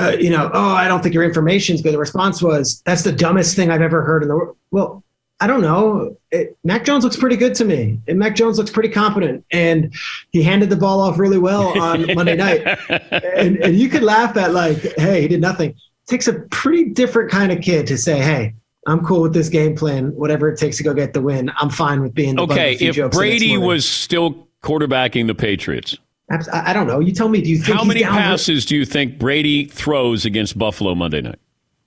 [0.00, 1.92] uh, you know, oh, I don't think your information's good.
[1.92, 4.56] The response was, that's the dumbest thing I've ever heard in the world.
[4.70, 5.04] Well,
[5.42, 6.16] I don't know.
[6.30, 7.98] It, Mac Jones looks pretty good to me.
[8.06, 9.44] And Mac Jones looks pretty competent.
[9.50, 9.92] And
[10.30, 12.64] he handed the ball off really well on Monday night.
[13.10, 15.70] And, and you could laugh at, like, hey, he did nothing.
[15.70, 15.76] It
[16.06, 18.54] takes a pretty different kind of kid to say, hey,
[18.86, 21.50] I'm cool with this game plan, whatever it takes to go get the win.
[21.58, 25.98] I'm fine with being the Okay, if Brady was still quarterbacking the Patriots.
[26.52, 27.00] I don't know.
[27.00, 27.42] You tell me.
[27.42, 31.40] Do you think how many passes do you think Brady throws against Buffalo Monday night?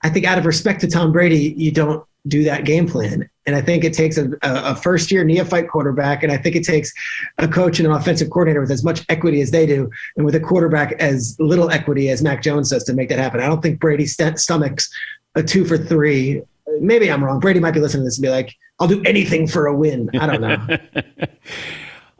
[0.04, 3.30] I think out of respect to Tom Brady, you don't do that game plan.
[3.46, 6.64] And I think it takes a, a first year neophyte quarterback, and I think it
[6.64, 6.92] takes
[7.38, 10.36] a coach and an offensive coordinator with as much equity as they do, and with
[10.36, 13.40] a quarterback as little equity as Mac Jones does to make that happen.
[13.40, 14.90] I don't think Brady st- stomachs
[15.36, 16.42] a two for three.
[16.80, 17.40] Maybe I'm wrong.
[17.40, 20.10] Brady might be listening to this and be like, I'll do anything for a win.
[20.20, 20.78] I don't know.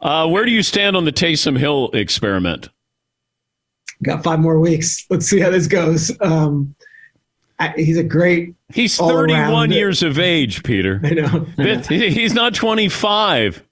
[0.00, 2.68] uh, where do you stand on the Taysom Hill experiment?
[4.02, 5.04] Got five more weeks.
[5.10, 6.12] Let's see how this goes.
[6.20, 6.74] Um,
[7.76, 8.54] he's a great.
[8.72, 11.00] He's 31 years of age, Peter.
[11.04, 11.46] I know.
[11.58, 11.80] I know.
[11.80, 13.62] He's not 25.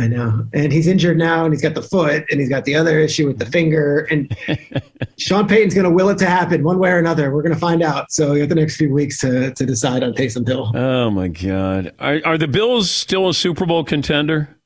[0.00, 0.46] I know.
[0.54, 3.26] And he's injured now, and he's got the foot, and he's got the other issue
[3.26, 4.06] with the finger.
[4.10, 4.34] And
[5.18, 7.34] Sean Payton's going to will it to happen one way or another.
[7.34, 8.10] We're going to find out.
[8.10, 10.72] So you have the next few weeks to, to decide on Taysom Hill.
[10.74, 11.92] Oh, my God.
[11.98, 14.56] Are, are the Bills still a Super Bowl contender?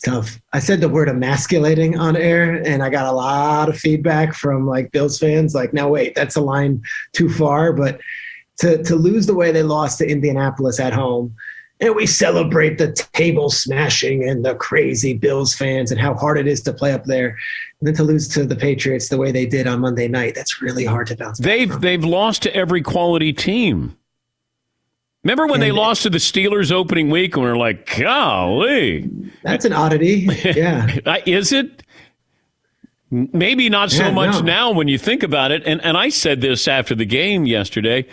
[0.00, 0.40] Tough.
[0.52, 4.66] I said the word emasculating on air, and I got a lot of feedback from
[4.66, 5.54] like Bills fans.
[5.54, 6.82] Like, now wait, that's a line
[7.12, 7.72] too far.
[7.72, 8.00] But
[8.58, 11.34] to to lose the way they lost to Indianapolis at home,
[11.80, 16.46] and we celebrate the table smashing and the crazy Bills fans and how hard it
[16.46, 17.36] is to play up there,
[17.80, 20.62] and then to lose to the Patriots the way they did on Monday night, that's
[20.62, 21.38] really hard to bounce.
[21.38, 23.96] They've they've lost to every quality team.
[25.26, 29.10] Remember when and, they lost to the Steelers opening week and we are like, golly.
[29.42, 30.28] That's an oddity.
[30.44, 30.86] Yeah.
[31.26, 31.82] Is it?
[33.10, 34.40] Maybe not so yeah, much no.
[34.42, 35.64] now when you think about it.
[35.66, 38.06] And, and I said this after the game yesterday.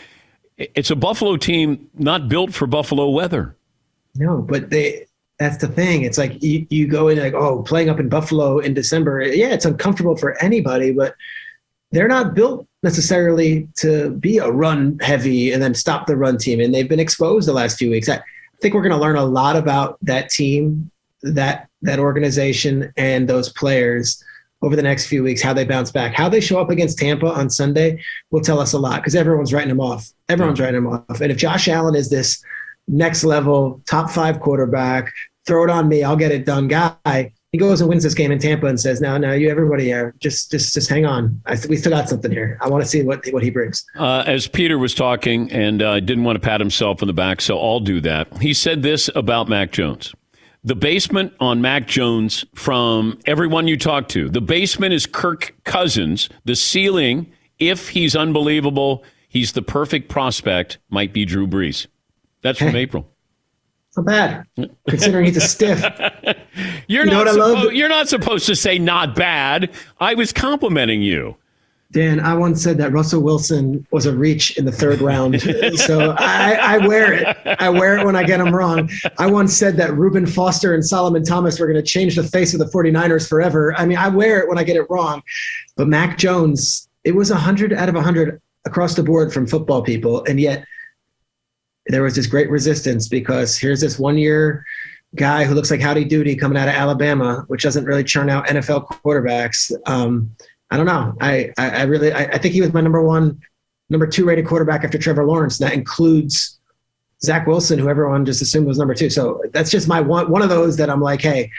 [0.58, 3.56] It's a Buffalo team not built for Buffalo weather.
[4.16, 5.06] No, but they
[5.38, 6.02] that's the thing.
[6.02, 9.22] It's like you, you go in like, oh, playing up in Buffalo in December.
[9.22, 11.16] Yeah, it's uncomfortable for anybody, but
[11.94, 16.60] they're not built necessarily to be a run heavy and then stop the run team.
[16.60, 18.10] And they've been exposed the last few weeks.
[18.10, 18.20] I
[18.62, 20.90] think we're going to learn a lot about that team,
[21.22, 24.22] that that organization, and those players
[24.64, 25.42] over the next few weeks.
[25.42, 28.02] How they bounce back, how they show up against Tampa on Sunday
[28.32, 30.12] will tell us a lot because everyone's writing them off.
[30.30, 31.22] Everyone's writing them off.
[31.22, 32.44] And if Josh Allen is this
[32.88, 35.12] next level top five quarterback,
[35.46, 38.32] throw it on me, I'll get it done guy he goes and wins this game
[38.32, 41.40] in Tampa and says, "No, no, you everybody here, just just just hang on.
[41.46, 42.58] I, we still got something here.
[42.60, 46.00] I want to see what what he brings." Uh, as Peter was talking, and uh,
[46.00, 48.42] didn't want to pat himself on the back, so I'll do that.
[48.42, 50.16] He said this about Mac Jones.
[50.64, 54.30] The basement on Mac Jones from everyone you talk to.
[54.30, 56.30] The basement is Kirk Cousins.
[56.46, 61.86] The ceiling, if he's unbelievable, he's the perfect prospect, might be Drew Brees.
[62.42, 63.13] That's from April.
[63.96, 64.46] Not bad,
[64.88, 65.82] considering he's a stiff.
[66.88, 67.28] You're You not.
[67.28, 69.72] suppo- you're not supposed to say not bad.
[70.00, 71.38] I was complimenting you.
[71.92, 75.40] Dan, I once said that Russell Wilson was a reach in the third round.
[75.76, 77.38] so I, I wear it.
[77.60, 78.90] I wear it when I get them wrong.
[79.20, 82.54] I once said that Reuben Foster and Solomon Thomas were going to change the face
[82.54, 83.76] of the 49ers forever.
[83.78, 85.22] I mean, I wear it when I get it wrong.
[85.76, 90.24] But Mac Jones, it was 100 out of 100 across the board from football people.
[90.26, 90.66] And yet
[91.88, 94.66] there was this great resistance because here's this one year
[95.16, 98.48] guy who looks like Howdy Doody coming out of Alabama, which doesn't really churn out
[98.48, 99.72] NFL quarterbacks.
[99.86, 100.32] Um,
[100.72, 101.16] I don't know.
[101.22, 103.40] I, I, I really, I, I think he was my number one,
[103.90, 105.60] number two rated quarterback after Trevor Lawrence.
[105.60, 106.60] That includes
[107.22, 109.10] Zach Wilson, who everyone just assumed was number two.
[109.10, 111.52] So that's just my one, one of those that I'm like, hey,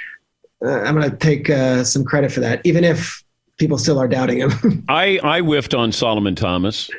[0.65, 3.23] uh, I'm going to take uh, some credit for that, even if
[3.57, 4.85] people still are doubting him.
[4.89, 6.91] I I whiffed on Solomon Thomas.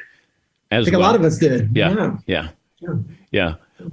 [0.71, 1.01] As I think well.
[1.01, 1.75] a lot of us did.
[1.75, 2.47] Yeah, yeah, yeah.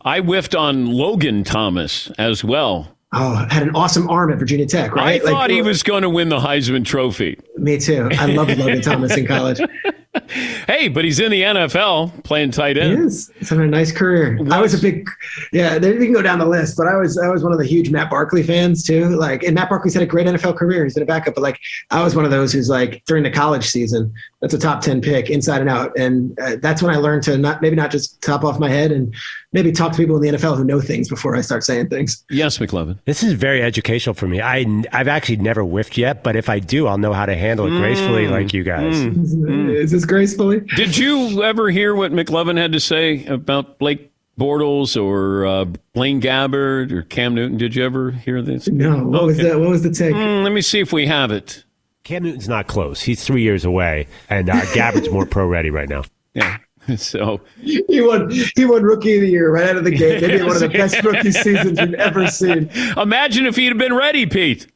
[0.05, 2.97] I whiffed on Logan Thomas as well.
[3.15, 5.21] Oh, had an awesome arm at Virginia Tech, right?
[5.23, 7.39] I thought he was going to win the Heisman Trophy.
[7.59, 8.09] Me too.
[8.19, 9.61] I loved Logan Thomas in college.
[10.67, 13.05] Hey, but he's in the NFL playing tight He end.
[13.05, 13.31] is.
[13.39, 14.39] He's having a nice career.
[14.51, 15.09] I was a big,
[15.53, 15.79] yeah.
[15.79, 17.67] There, we can go down the list, but I was I was one of the
[17.67, 19.09] huge Matt Barkley fans too.
[19.11, 20.85] Like, and Matt Barkley's had a great NFL career.
[20.85, 21.59] He's been a backup, but like,
[21.91, 25.01] I was one of those who's like during the college season, that's a top ten
[25.01, 28.21] pick inside and out, and uh, that's when I learned to not maybe not just
[28.21, 29.15] top off my head and
[29.53, 32.25] maybe talk to people in the NFL who know things before I start saying things.
[32.29, 32.99] Yes, McLovin.
[33.07, 34.41] This is very educational for me.
[34.43, 37.67] I I've actually never whiffed yet, but if I do, I'll know how to handle
[37.67, 38.97] it gracefully, like you guys.
[38.99, 40.61] Is this gracefully?
[40.77, 46.21] Did you ever hear what McLovin had to say about Blake Bortles or uh, Blaine
[46.21, 47.59] Gabbert or Cam Newton?
[47.59, 48.67] Did you ever hear this?
[48.67, 49.05] No.
[49.05, 49.51] What was Okay.
[49.51, 50.15] the What was the take?
[50.15, 51.65] Mm, let me see if we have it.
[52.05, 53.03] Cam Newton's not close.
[53.03, 56.03] He's three years away, and uh, Gabbert's more pro ready right now.
[56.35, 56.59] Yeah.
[56.97, 58.31] So He won.
[58.57, 60.21] He won Rookie of the Year right out of the gate.
[60.23, 62.71] Maybe one of the best rookie seasons we've ever seen.
[62.97, 64.67] imagine if he'd have been ready, Pete.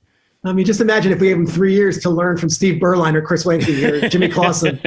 [0.45, 3.15] I mean, just imagine if we gave him three years to learn from Steve Beuerlein
[3.15, 4.79] or Chris Weinke or Jimmy Clausen.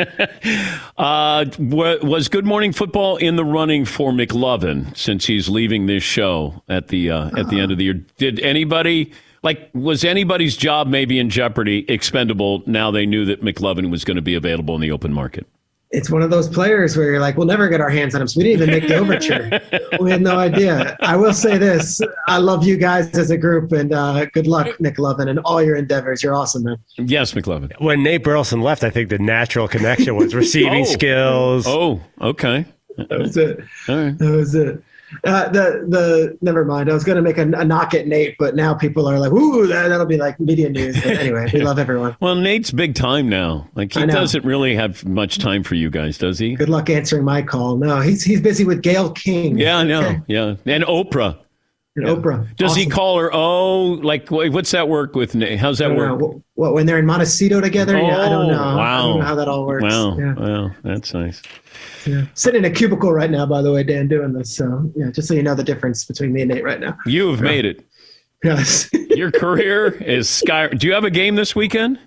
[0.98, 6.64] Uh, was Good Morning Football in the running for McLovin since he's leaving this show
[6.70, 7.96] at the uh, at the end of the year?
[8.18, 9.12] Did anybody
[9.44, 12.64] like was anybody's job maybe in jeopardy, expendable?
[12.66, 15.46] Now they knew that McLovin was going to be available in the open market.
[15.92, 18.28] It's one of those players where you're like, we'll never get our hands on him.
[18.28, 19.60] So we didn't even make the overture.
[20.00, 20.96] we had no idea.
[21.02, 24.68] I will say this: I love you guys as a group, and uh, good luck,
[24.80, 26.22] McLovin, and all your endeavors.
[26.22, 26.78] You're awesome, man.
[27.00, 27.72] Yes, McLovin.
[27.82, 30.92] When Nate Burleson left, I think the natural connection was receiving Oh.
[30.92, 31.66] skills.
[31.68, 32.66] Oh, okay.
[32.98, 33.60] That was it.
[33.88, 34.16] All right.
[34.18, 34.84] That was it.
[35.24, 36.90] Uh, the the never mind.
[36.90, 39.32] I was going to make a, a knock at Nate, but now people are like,
[39.32, 42.16] "Ooh, that, that'll be like media news." But anyway, we love everyone.
[42.20, 43.68] Well, Nate's big time now.
[43.76, 46.56] Like he doesn't really have much time for you guys, does he?
[46.56, 47.78] Good luck answering my call.
[47.78, 49.58] No, he's he's busy with Gayle King.
[49.58, 50.22] Yeah, I know.
[50.28, 51.38] Yeah, and Oprah.
[51.96, 52.56] And Oprah.
[52.56, 53.30] Does he call her?
[53.34, 55.36] Oh, like what's that work with?
[55.36, 55.60] Nate?
[55.60, 56.16] How's that don't know.
[56.16, 56.42] work?
[56.54, 57.98] What, when they're in Montecito together?
[57.98, 58.64] yeah, I don't oh, know.
[58.64, 59.00] Oh, Wow.
[59.00, 59.84] I don't know how that all works.
[59.84, 60.34] Wow, Yeah.
[60.36, 61.42] wow, that's nice.
[62.06, 62.26] Yeah.
[62.36, 64.56] Sitting in a cubicle right now, by the way, Dan, doing this.
[64.56, 66.98] So yeah, just so you know the difference between me and Nate right now.
[67.06, 67.86] You have made it.
[68.44, 68.90] Yes.
[69.10, 70.68] Your career is sky.
[70.70, 72.00] Do you have a game this weekend?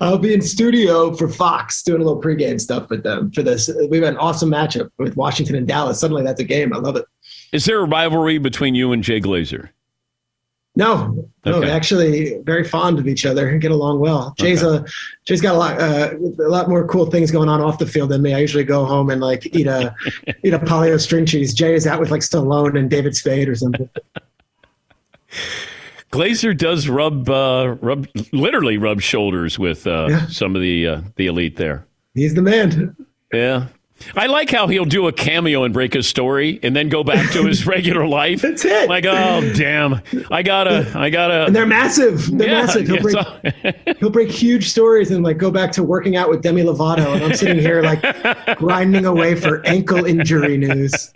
[0.00, 3.70] I'll be in studio for Fox doing a little pregame stuff with them for this.
[3.88, 6.00] We've had an awesome matchup with Washington and Dallas.
[6.00, 6.72] Suddenly that's a game.
[6.72, 7.04] I love it.
[7.52, 9.68] Is there a rivalry between you and Jay Glazer?
[10.74, 11.70] No, no, Okay.
[11.70, 14.34] actually, very fond of each other and get along well.
[14.38, 14.82] Jay's a
[15.26, 18.08] Jay's got a lot uh, a lot more cool things going on off the field
[18.08, 18.32] than me.
[18.32, 19.94] I usually go home and like eat a
[20.42, 21.52] eat a Polly-O string cheese.
[21.52, 23.86] Jay is out with like Stallone and David Spade or something.
[26.10, 30.26] Glazer does rub, uh, rub, literally rub shoulders with uh, Yeah.
[30.28, 31.86] some of the uh, the elite there.
[32.14, 32.94] He's the man.
[33.32, 33.66] Yeah.
[34.16, 37.30] I like how he'll do a cameo and break a story and then go back
[37.32, 38.42] to his regular life.
[38.42, 38.88] That's it.
[38.88, 41.46] Like, oh damn, I gotta, I gotta.
[41.46, 42.36] And they're massive.
[42.36, 42.86] They're Yeah, massive.
[42.86, 46.62] He'll break, he'll break huge stories and like go back to working out with Demi
[46.62, 48.02] Lovato, and I'm sitting here like
[48.58, 51.12] grinding away for ankle injury news.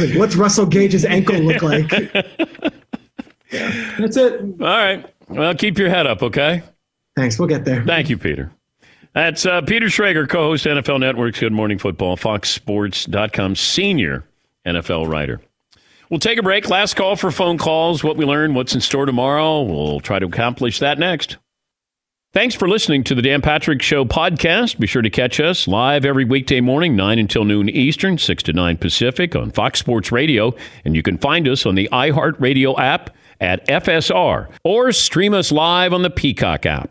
[0.00, 1.90] Like, what's Russell Gage's ankle look like?
[3.50, 4.40] Yeah, that's it.
[4.40, 5.06] All right.
[5.28, 6.62] Well, keep your head up, okay?
[7.16, 7.38] Thanks.
[7.38, 7.84] We'll get there.
[7.84, 8.50] Thank you, Peter.
[9.14, 14.24] That's uh, Peter Schrager, co host NFL Network's Good Morning Football, FoxSports.com, senior
[14.66, 15.40] NFL writer.
[16.10, 16.68] We'll take a break.
[16.68, 19.62] Last call for phone calls, what we learned, what's in store tomorrow.
[19.62, 21.38] We'll try to accomplish that next.
[22.32, 24.80] Thanks for listening to the Dan Patrick Show podcast.
[24.80, 28.52] Be sure to catch us live every weekday morning, 9 until noon Eastern, 6 to
[28.52, 30.52] 9 Pacific on Fox Sports Radio.
[30.84, 33.10] And you can find us on the iHeartRadio app
[33.40, 36.90] at FSR or stream us live on the Peacock app.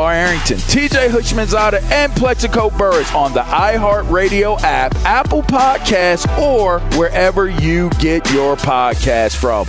[0.09, 7.89] Arrington, TJ Houshmandzadeh, and Plaxico Burress on the iHeartRadio app, Apple Podcasts, or wherever you
[7.99, 9.67] get your podcast from.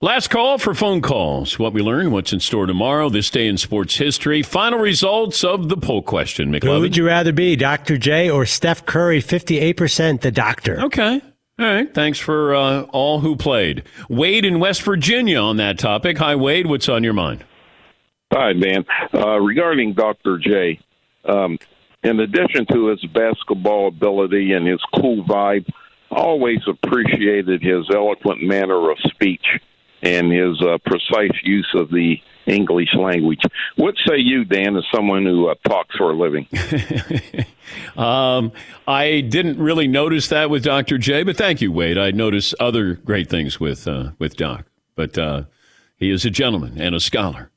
[0.00, 1.60] Last call for phone calls.
[1.60, 5.68] What we learn, what's in store tomorrow, this day in sports history, final results of
[5.68, 6.52] the poll question.
[6.52, 6.80] Who McLovin.
[6.80, 7.96] would you rather be, Dr.
[7.98, 9.22] J or Steph Curry?
[9.22, 10.80] 58% the doctor.
[10.80, 11.22] Okay.
[11.60, 11.94] All right.
[11.94, 13.84] Thanks for uh, all who played.
[14.08, 16.18] Wade in West Virginia on that topic.
[16.18, 16.66] Hi, Wade.
[16.66, 17.44] What's on your mind?
[18.32, 18.84] Hi, Dan.
[19.12, 20.38] Uh, regarding Dr.
[20.38, 20.80] J,
[21.26, 21.58] um,
[22.02, 25.68] in addition to his basketball ability and his cool vibe,
[26.10, 29.44] always appreciated his eloquent manner of speech
[30.02, 32.16] and his uh, precise use of the
[32.46, 33.40] English language.
[33.76, 36.48] What say you, Dan, as someone who uh, talks for a living?
[37.96, 38.52] Um,
[38.86, 40.98] I didn't really notice that with Dr.
[40.98, 41.96] J, but thank you, Wade.
[41.96, 45.44] I noticed other great things with uh, with Doc, but uh,
[45.96, 47.51] he is a gentleman and a scholar.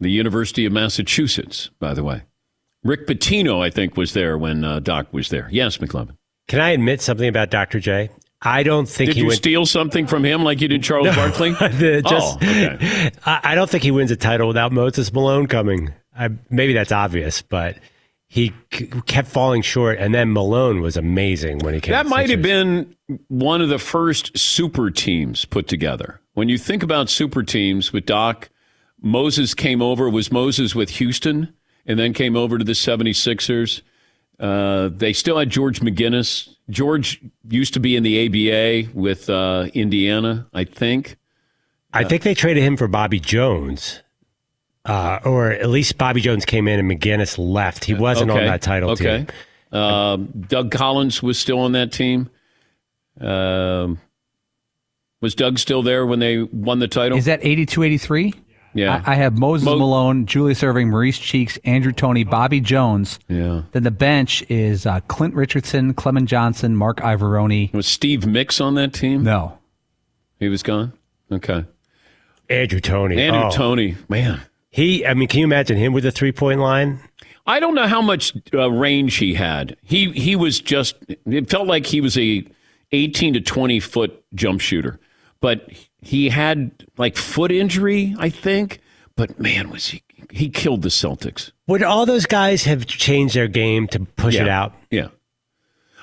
[0.00, 2.22] The University of Massachusetts, by the way.
[2.84, 5.48] Rick Pitino, I think, was there when uh, Doc was there.
[5.50, 6.16] Yes, McLovin.
[6.48, 7.80] Can I admit something about Dr.
[7.80, 8.10] J?
[8.42, 9.38] I don't think Did he you went.
[9.38, 11.52] steal something from him like you did Charles Barkley?
[11.54, 13.10] The- just, oh, okay.
[13.26, 15.92] I, I don't think he wins a title without Moses Malone coming.
[16.16, 17.78] I, maybe that's obvious, but
[18.28, 19.98] he c- kept falling short.
[19.98, 21.92] And then Malone was amazing when he came.
[21.92, 22.94] That might have been
[23.28, 26.20] one of the first super teams put together.
[26.34, 28.50] When you think about super teams with Doc,
[29.00, 31.54] Moses came over, was Moses with Houston,
[31.86, 33.82] and then came over to the 76ers.
[34.38, 36.54] Uh, they still had George McGinnis.
[36.68, 41.16] George used to be in the ABA with uh, Indiana, I think.
[41.92, 44.02] I think they traded him for Bobby Jones.
[44.84, 47.84] Uh, or at least Bobby Jones came in and McGinnis left.
[47.84, 49.26] He wasn't on that title okay.
[49.72, 49.80] team.
[49.80, 52.30] Um, Doug Collins was still on that team.
[53.20, 53.98] Um,
[55.20, 57.18] was Doug still there when they won the title?
[57.18, 58.34] Is that 82 83?
[58.76, 59.02] Yeah.
[59.06, 63.18] I, I have Moses Mo- Malone, Julius Erving, Maurice Cheeks, Andrew Toney, Bobby Jones.
[63.28, 63.62] Yeah.
[63.72, 67.72] Then the bench is uh, Clint Richardson, Clemon Johnson, Marc Iavaroni.
[67.72, 69.22] Was Steve Mix on that team?
[69.24, 69.58] No.
[70.38, 70.92] He was gone?
[71.32, 71.64] Okay.
[72.48, 73.20] Andrew Toney.
[73.20, 73.50] Andrew Oh.
[73.50, 74.42] Toney, man.
[74.70, 77.00] He, I mean, can you imagine him with a three point line?
[77.46, 79.76] I don't know how much uh, range he had.
[79.82, 82.44] He he was just it felt like he was a
[82.92, 84.98] 18 to 20 foot jump shooter.
[85.40, 85.68] But
[86.06, 88.80] he had like foot injury, I think.
[89.16, 91.50] But man, was he he killed the Celtics.
[91.66, 94.72] Would all those guys have changed their game to push it out?
[94.90, 95.08] Yeah.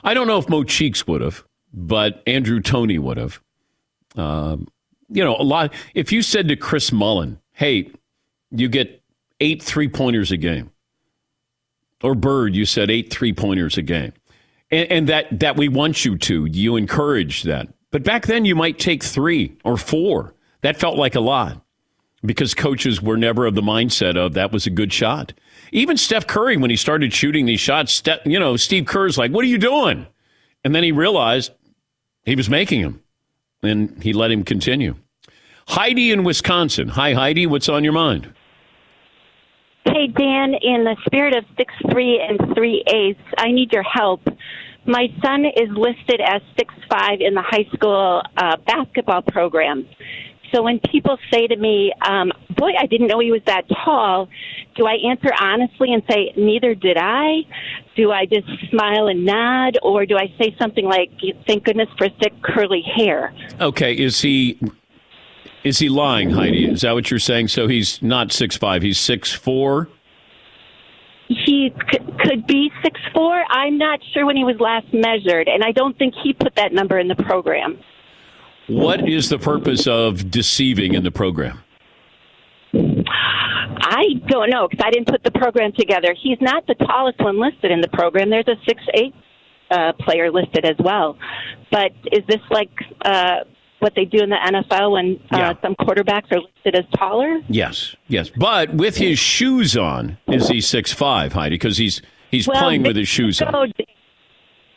[0.03, 3.39] I don't know if Mo Cheeks would have, but Andrew Toney would have.
[4.17, 4.67] Um,
[5.09, 5.73] you know, a lot.
[5.93, 7.89] If you said to Chris Mullin, "Hey,
[8.51, 9.01] you get
[9.39, 10.71] eight three pointers a game,"
[12.03, 14.11] or Bird, you said eight three pointers a game,
[14.69, 17.69] and, and that that we want you to, you encourage that.
[17.93, 20.33] But back then, you might take three or four.
[20.61, 21.61] That felt like a lot
[22.25, 25.31] because coaches were never of the mindset of that was a good shot.
[25.71, 29.45] Even Steph Curry, when he started shooting these shots, you know, Steve Kerr's like, "What
[29.45, 30.07] are you doing?"
[30.63, 31.51] And then he realized
[32.25, 33.03] he was making them,
[33.61, 34.95] and he let him continue.
[35.67, 36.87] Heidi in Wisconsin.
[36.89, 37.45] Hi, Heidi.
[37.45, 38.33] What's on your mind?
[39.85, 44.21] Hey, Dan, in the spirit of six three and three eighths, I need your help.
[44.86, 49.88] My son is listed as six five in the high school uh, basketball program.
[50.53, 54.29] So when people say to me, um, "Boy, I didn't know he was that tall,"
[54.75, 57.43] do I answer honestly and say, "Neither did I"?
[57.95, 61.11] Do I just smile and nod, or do I say something like,
[61.47, 63.34] "Thank goodness for thick curly hair"?
[63.59, 64.59] Okay, is he
[65.63, 66.65] is he lying, Heidi?
[66.65, 67.47] Is that what you're saying?
[67.47, 68.81] So he's not six five.
[68.81, 69.89] He's six four.
[71.28, 73.43] He c- could be six four.
[73.49, 76.74] I'm not sure when he was last measured, and I don't think he put that
[76.74, 77.80] number in the program.
[78.67, 81.59] What is the purpose of deceiving in the program?
[82.74, 86.15] I don't know because I didn't put the program together.
[86.21, 88.30] He's not the tallest one listed in the program.
[88.30, 89.13] There's a six eight
[89.69, 91.17] uh, player listed as well.
[91.71, 92.71] But is this like
[93.03, 93.43] uh,
[93.84, 95.53] what they do in the NFL when uh, Yeah.
[95.61, 97.39] some quarterbacks are listed as taller?
[97.49, 98.29] Yes, yes.
[98.36, 101.55] But with his shoes on, is he six five, Heidi?
[101.55, 103.71] Because he's he's Well, playing with his shoes on.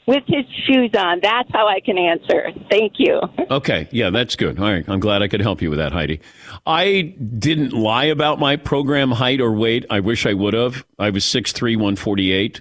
[0.07, 1.21] with his shoes on.
[1.23, 2.51] That's how I can answer.
[2.71, 3.21] Thank you.
[3.51, 4.59] Okay, yeah, that's good.
[4.59, 6.21] All right, I'm glad I could help you with that, Heidi.
[6.67, 9.85] I didn't lie about my program height or weight.
[9.91, 10.85] I wish I would have.
[10.99, 12.61] I was 6'3", 148.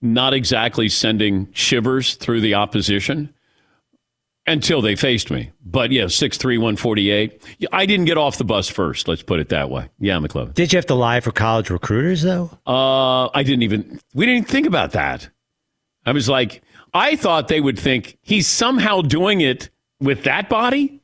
[0.00, 3.34] Not exactly sending shivers through the opposition
[4.48, 5.52] until they faced me.
[5.64, 7.42] But yeah, 6'3", 148.
[7.72, 9.88] I didn't get off the bus first, let's put it that way.
[9.98, 10.54] Yeah, McLovin.
[10.54, 12.50] Did you have to lie for college recruiters, though?
[12.66, 15.28] Uh, I didn't even, we didn't think about that.
[16.06, 16.62] I was like,
[16.94, 19.70] I thought they would think he's somehow doing it
[20.00, 21.02] with that body.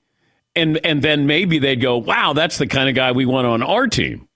[0.57, 3.62] And, and then maybe they'd go, wow, that's the kind of guy we want on
[3.62, 4.28] our team.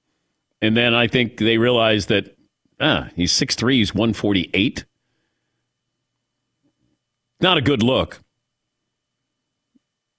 [0.61, 2.37] And then I think they realized that
[2.81, 4.85] ah, he's 6'3, he's 148.
[7.41, 8.21] Not a good look.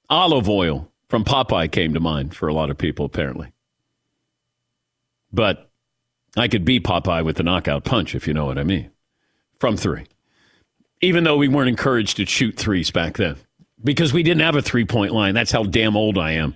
[0.10, 3.52] Olive oil from Popeye came to mind for a lot of people, apparently.
[5.32, 5.70] But
[6.36, 8.92] I could be Popeye with the knockout punch, if you know what I mean,
[9.60, 10.06] from three
[11.02, 13.38] even though we weren't encouraged to shoot threes back then
[13.84, 15.34] because we didn't have a three point line.
[15.34, 16.56] That's how damn old I am.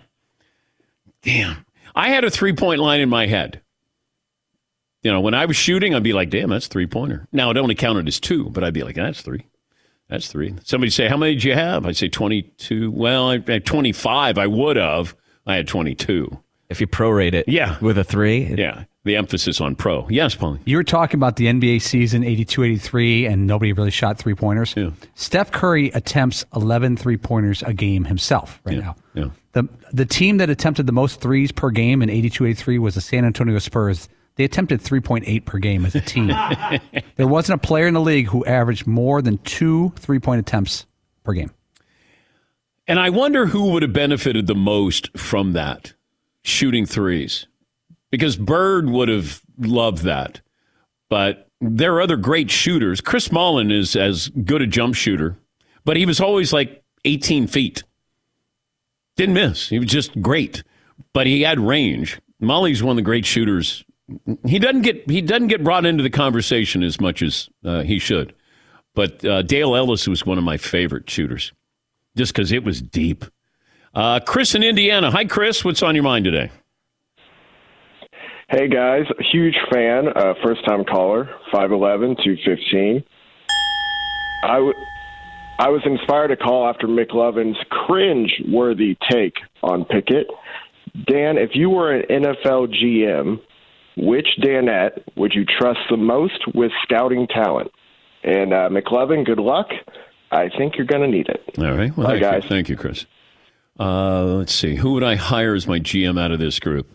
[1.22, 1.66] Damn.
[1.96, 3.62] I had a three point line in my head.
[5.02, 7.28] You know, when I was shooting, I'd be like, damn, that's three pointer.
[7.32, 9.48] Now it only counted as two, but I'd be like, that's three.
[10.14, 10.54] That's three.
[10.64, 11.88] Somebody say, how many did you have?
[11.88, 12.92] I'd say 22.
[12.92, 14.38] Well, I had 25.
[14.38, 15.16] I would have.
[15.48, 16.38] I had 22.
[16.70, 17.80] If you prorate it yeah.
[17.82, 18.44] with a three.
[18.56, 18.84] Yeah.
[19.06, 20.08] The emphasis on pro.
[20.10, 20.60] Yes, Paulie.
[20.66, 24.76] You were talking about the NBA season 82 83, and nobody really shot three pointers.
[24.78, 24.92] Yeah.
[25.16, 28.96] Steph Curry attempts 11 three pointers a game himself right Yeah, now.
[29.16, 29.26] yeah.
[29.54, 33.02] The, the team that attempted the most threes per game in 82 83 was the
[33.02, 34.10] San Antonio Spurs.
[34.36, 36.28] They attempted 3.8 per game as a team.
[37.16, 40.86] there wasn't a player in the league who averaged more than two three point attempts
[41.24, 41.52] per game.
[42.88, 45.94] And I wonder who would have benefited the most from that
[46.44, 47.48] shooting threes.
[48.12, 50.42] Because Bird would have loved that.
[51.10, 53.02] But there are other great shooters.
[53.02, 55.38] Chris Mullin is as good a jump shooter,
[55.86, 57.84] but he was always like 18 feet.
[59.16, 59.70] Didn't miss.
[59.70, 60.64] He was just great.
[61.14, 62.20] But he had range.
[62.40, 63.84] Molly's one of the great shooters.
[64.46, 68.00] He doesn't get he doesn't get brought into the conversation as much as uh, he
[68.00, 68.34] should.
[68.96, 71.52] But uh, Dale Ellis was one of my favorite shooters,
[72.16, 73.26] just because it was deep.
[73.96, 75.10] Uh, Chris in Indiana.
[75.12, 75.64] Hi, Chris.
[75.64, 76.52] What's on your mind today?
[78.50, 83.04] Hey guys, huge fan, uh, first time caller, 5'11, 215.
[84.44, 84.74] I, w-
[85.58, 89.34] I was inspired to call after McLovin's cringe worthy take
[89.64, 90.28] on Pickett.
[91.08, 93.40] Dan, if you were an NFL GM,
[93.98, 97.72] which Danette would you trust the most with scouting talent?
[98.24, 99.68] And uh, McLovin, good luck.
[100.32, 101.44] I think you're going to need it.
[101.60, 101.96] All right.
[101.96, 102.44] Well, Bye, thank guys.
[102.44, 102.50] You.
[102.50, 103.06] Thank you, Chris.
[103.80, 104.76] Uh, let's see.
[104.76, 106.90] Who would I hire as my GM out of this group?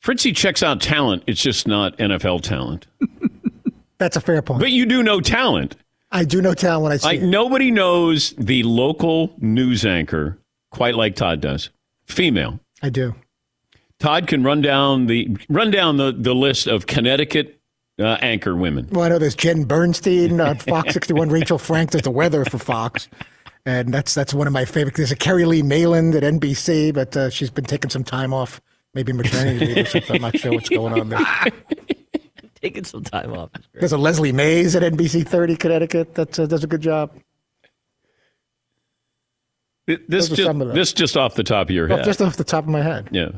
[0.00, 1.22] Fritzy checks out talent.
[1.26, 2.86] It's just not NFL talent.
[3.98, 4.60] That's a fair point.
[4.60, 5.76] But you do know talent.
[6.10, 7.26] I do know talent when I see Like it.
[7.26, 10.38] nobody knows the local news anchor
[10.70, 11.70] quite like Todd does.
[12.06, 12.58] Female.
[12.82, 13.14] I do.
[13.98, 17.60] Todd can run down the run down the, the list of Connecticut
[18.00, 18.88] uh, anchor women.
[18.90, 21.28] Well, I know there's Jen Bernstein on Fox 61.
[21.28, 23.08] Rachel Frank does the weather for Fox.
[23.64, 24.96] And that's that's one of my favorite.
[24.96, 28.60] There's a Kerri-Lee Mayland at NBC, but uh, she's been taking some time off,
[28.92, 30.16] maybe maternity leave or something.
[30.16, 31.20] I'm not sure what's going on there.
[32.60, 33.50] Taking some time off.
[33.74, 37.12] There's a Leslie Mays at NBC 30 Connecticut that uh, does a good job.
[39.86, 40.76] This Those just, some of them.
[40.76, 42.04] this just off the top of your Well, head.
[42.04, 43.08] just off the top of my head.
[43.10, 43.30] Yeah.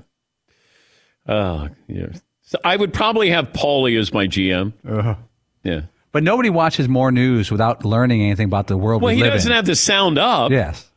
[1.26, 2.06] Oh, yeah.
[2.42, 4.72] So I would probably have Paulie as my GM.
[4.86, 5.14] Uh-huh.
[5.62, 5.82] Yeah.
[6.12, 9.32] But nobody watches more news without learning anything about the world Well, we he live
[9.32, 9.56] doesn't in.
[9.56, 10.50] have the sound up.
[10.50, 10.90] Yes.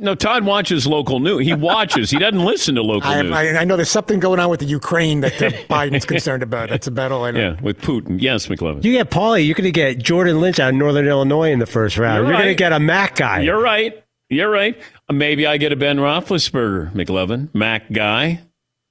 [0.00, 1.46] No, Todd watches local news.
[1.46, 2.10] He watches.
[2.10, 3.32] he doesn't listen to local I, news.
[3.32, 6.70] I, I know there's something going on with the Ukraine that uh, Biden's concerned about.
[6.70, 7.22] That's a battle.
[7.22, 7.40] I know.
[7.40, 8.20] yeah, with Putin.
[8.20, 8.82] Yes, McLovin.
[8.82, 11.66] You get Paulie, you're going to get Jordan Lynch out of Northern Illinois in the
[11.66, 12.16] first round.
[12.26, 13.40] You're You're, going to get a Mac guy.
[13.42, 14.02] You're right.
[14.30, 14.80] You're right.
[15.10, 18.40] Maybe I get a Ben Roethlisberger, McLovin, Mac guy.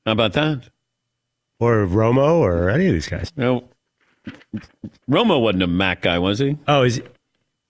[0.05, 0.69] How about that?
[1.59, 3.31] Or Romo or any of these guys.
[3.35, 3.63] No.
[5.09, 6.57] Romo wasn't a Mac guy, was he?
[6.67, 7.01] Oh, is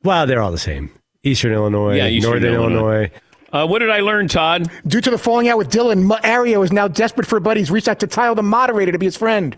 [0.03, 0.91] Well, they're all the same.
[1.23, 2.79] Eastern Illinois, Yeah, Eastern Northern Illinois.
[2.79, 3.11] Illinois.
[3.51, 4.69] Uh, what did I learn, Todd?
[4.87, 7.61] Due to the falling out with Dylan, Ma- Ario is now desperate for a buddy.
[7.61, 9.57] He's reached out to Tyler, the moderator, to be his friend.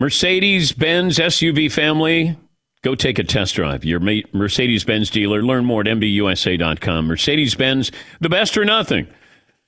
[0.00, 2.36] Mercedes Benz SUV family.
[2.88, 3.84] Go take a test drive.
[3.84, 4.00] Your
[4.32, 5.42] Mercedes Benz dealer.
[5.42, 7.06] Learn more at MBUSA.com.
[7.06, 9.06] Mercedes Benz, the best or nothing.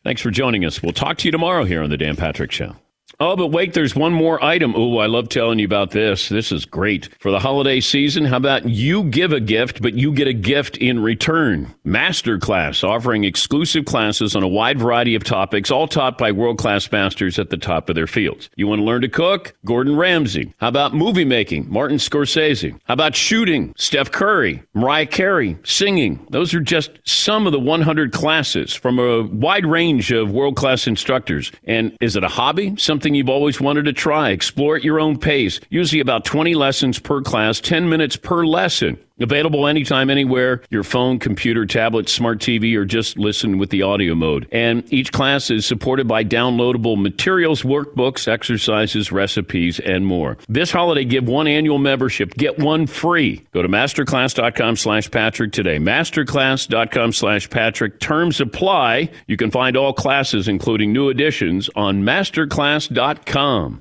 [0.02, 0.82] Thanks for joining us.
[0.82, 2.76] We'll talk to you tomorrow here on The Dan Patrick Show.
[3.22, 4.72] Oh, but wait, there's one more item.
[4.74, 6.30] Oh, I love telling you about this.
[6.30, 7.10] This is great.
[7.20, 10.78] For the holiday season, how about you give a gift, but you get a gift
[10.78, 11.74] in return?
[11.84, 16.90] Masterclass, offering exclusive classes on a wide variety of topics, all taught by world class
[16.90, 18.48] masters at the top of their fields.
[18.56, 19.54] You want to learn to cook?
[19.66, 20.54] Gordon Ramsay.
[20.56, 21.70] How about movie making?
[21.70, 22.72] Martin Scorsese.
[22.84, 23.74] How about shooting?
[23.76, 26.26] Steph Curry, Mariah Carey, singing.
[26.30, 30.86] Those are just some of the 100 classes from a wide range of world class
[30.86, 31.52] instructors.
[31.64, 32.74] And is it a hobby?
[33.10, 34.30] Something you've always wanted to try?
[34.30, 35.58] Explore at your own pace.
[35.68, 39.00] Usually about 20 lessons per class, 10 minutes per lesson.
[39.20, 44.14] Available anytime, anywhere, your phone, computer, tablet, smart TV, or just listen with the audio
[44.14, 44.48] mode.
[44.50, 50.38] And each class is supported by downloadable materials, workbooks, exercises, recipes, and more.
[50.48, 53.46] This holiday, give one annual membership, get one free.
[53.52, 55.78] Go to masterclass.com slash Patrick today.
[55.78, 58.00] Masterclass.com slash Patrick.
[58.00, 59.10] Terms apply.
[59.26, 63.78] You can find all classes, including new editions, on masterclass.com.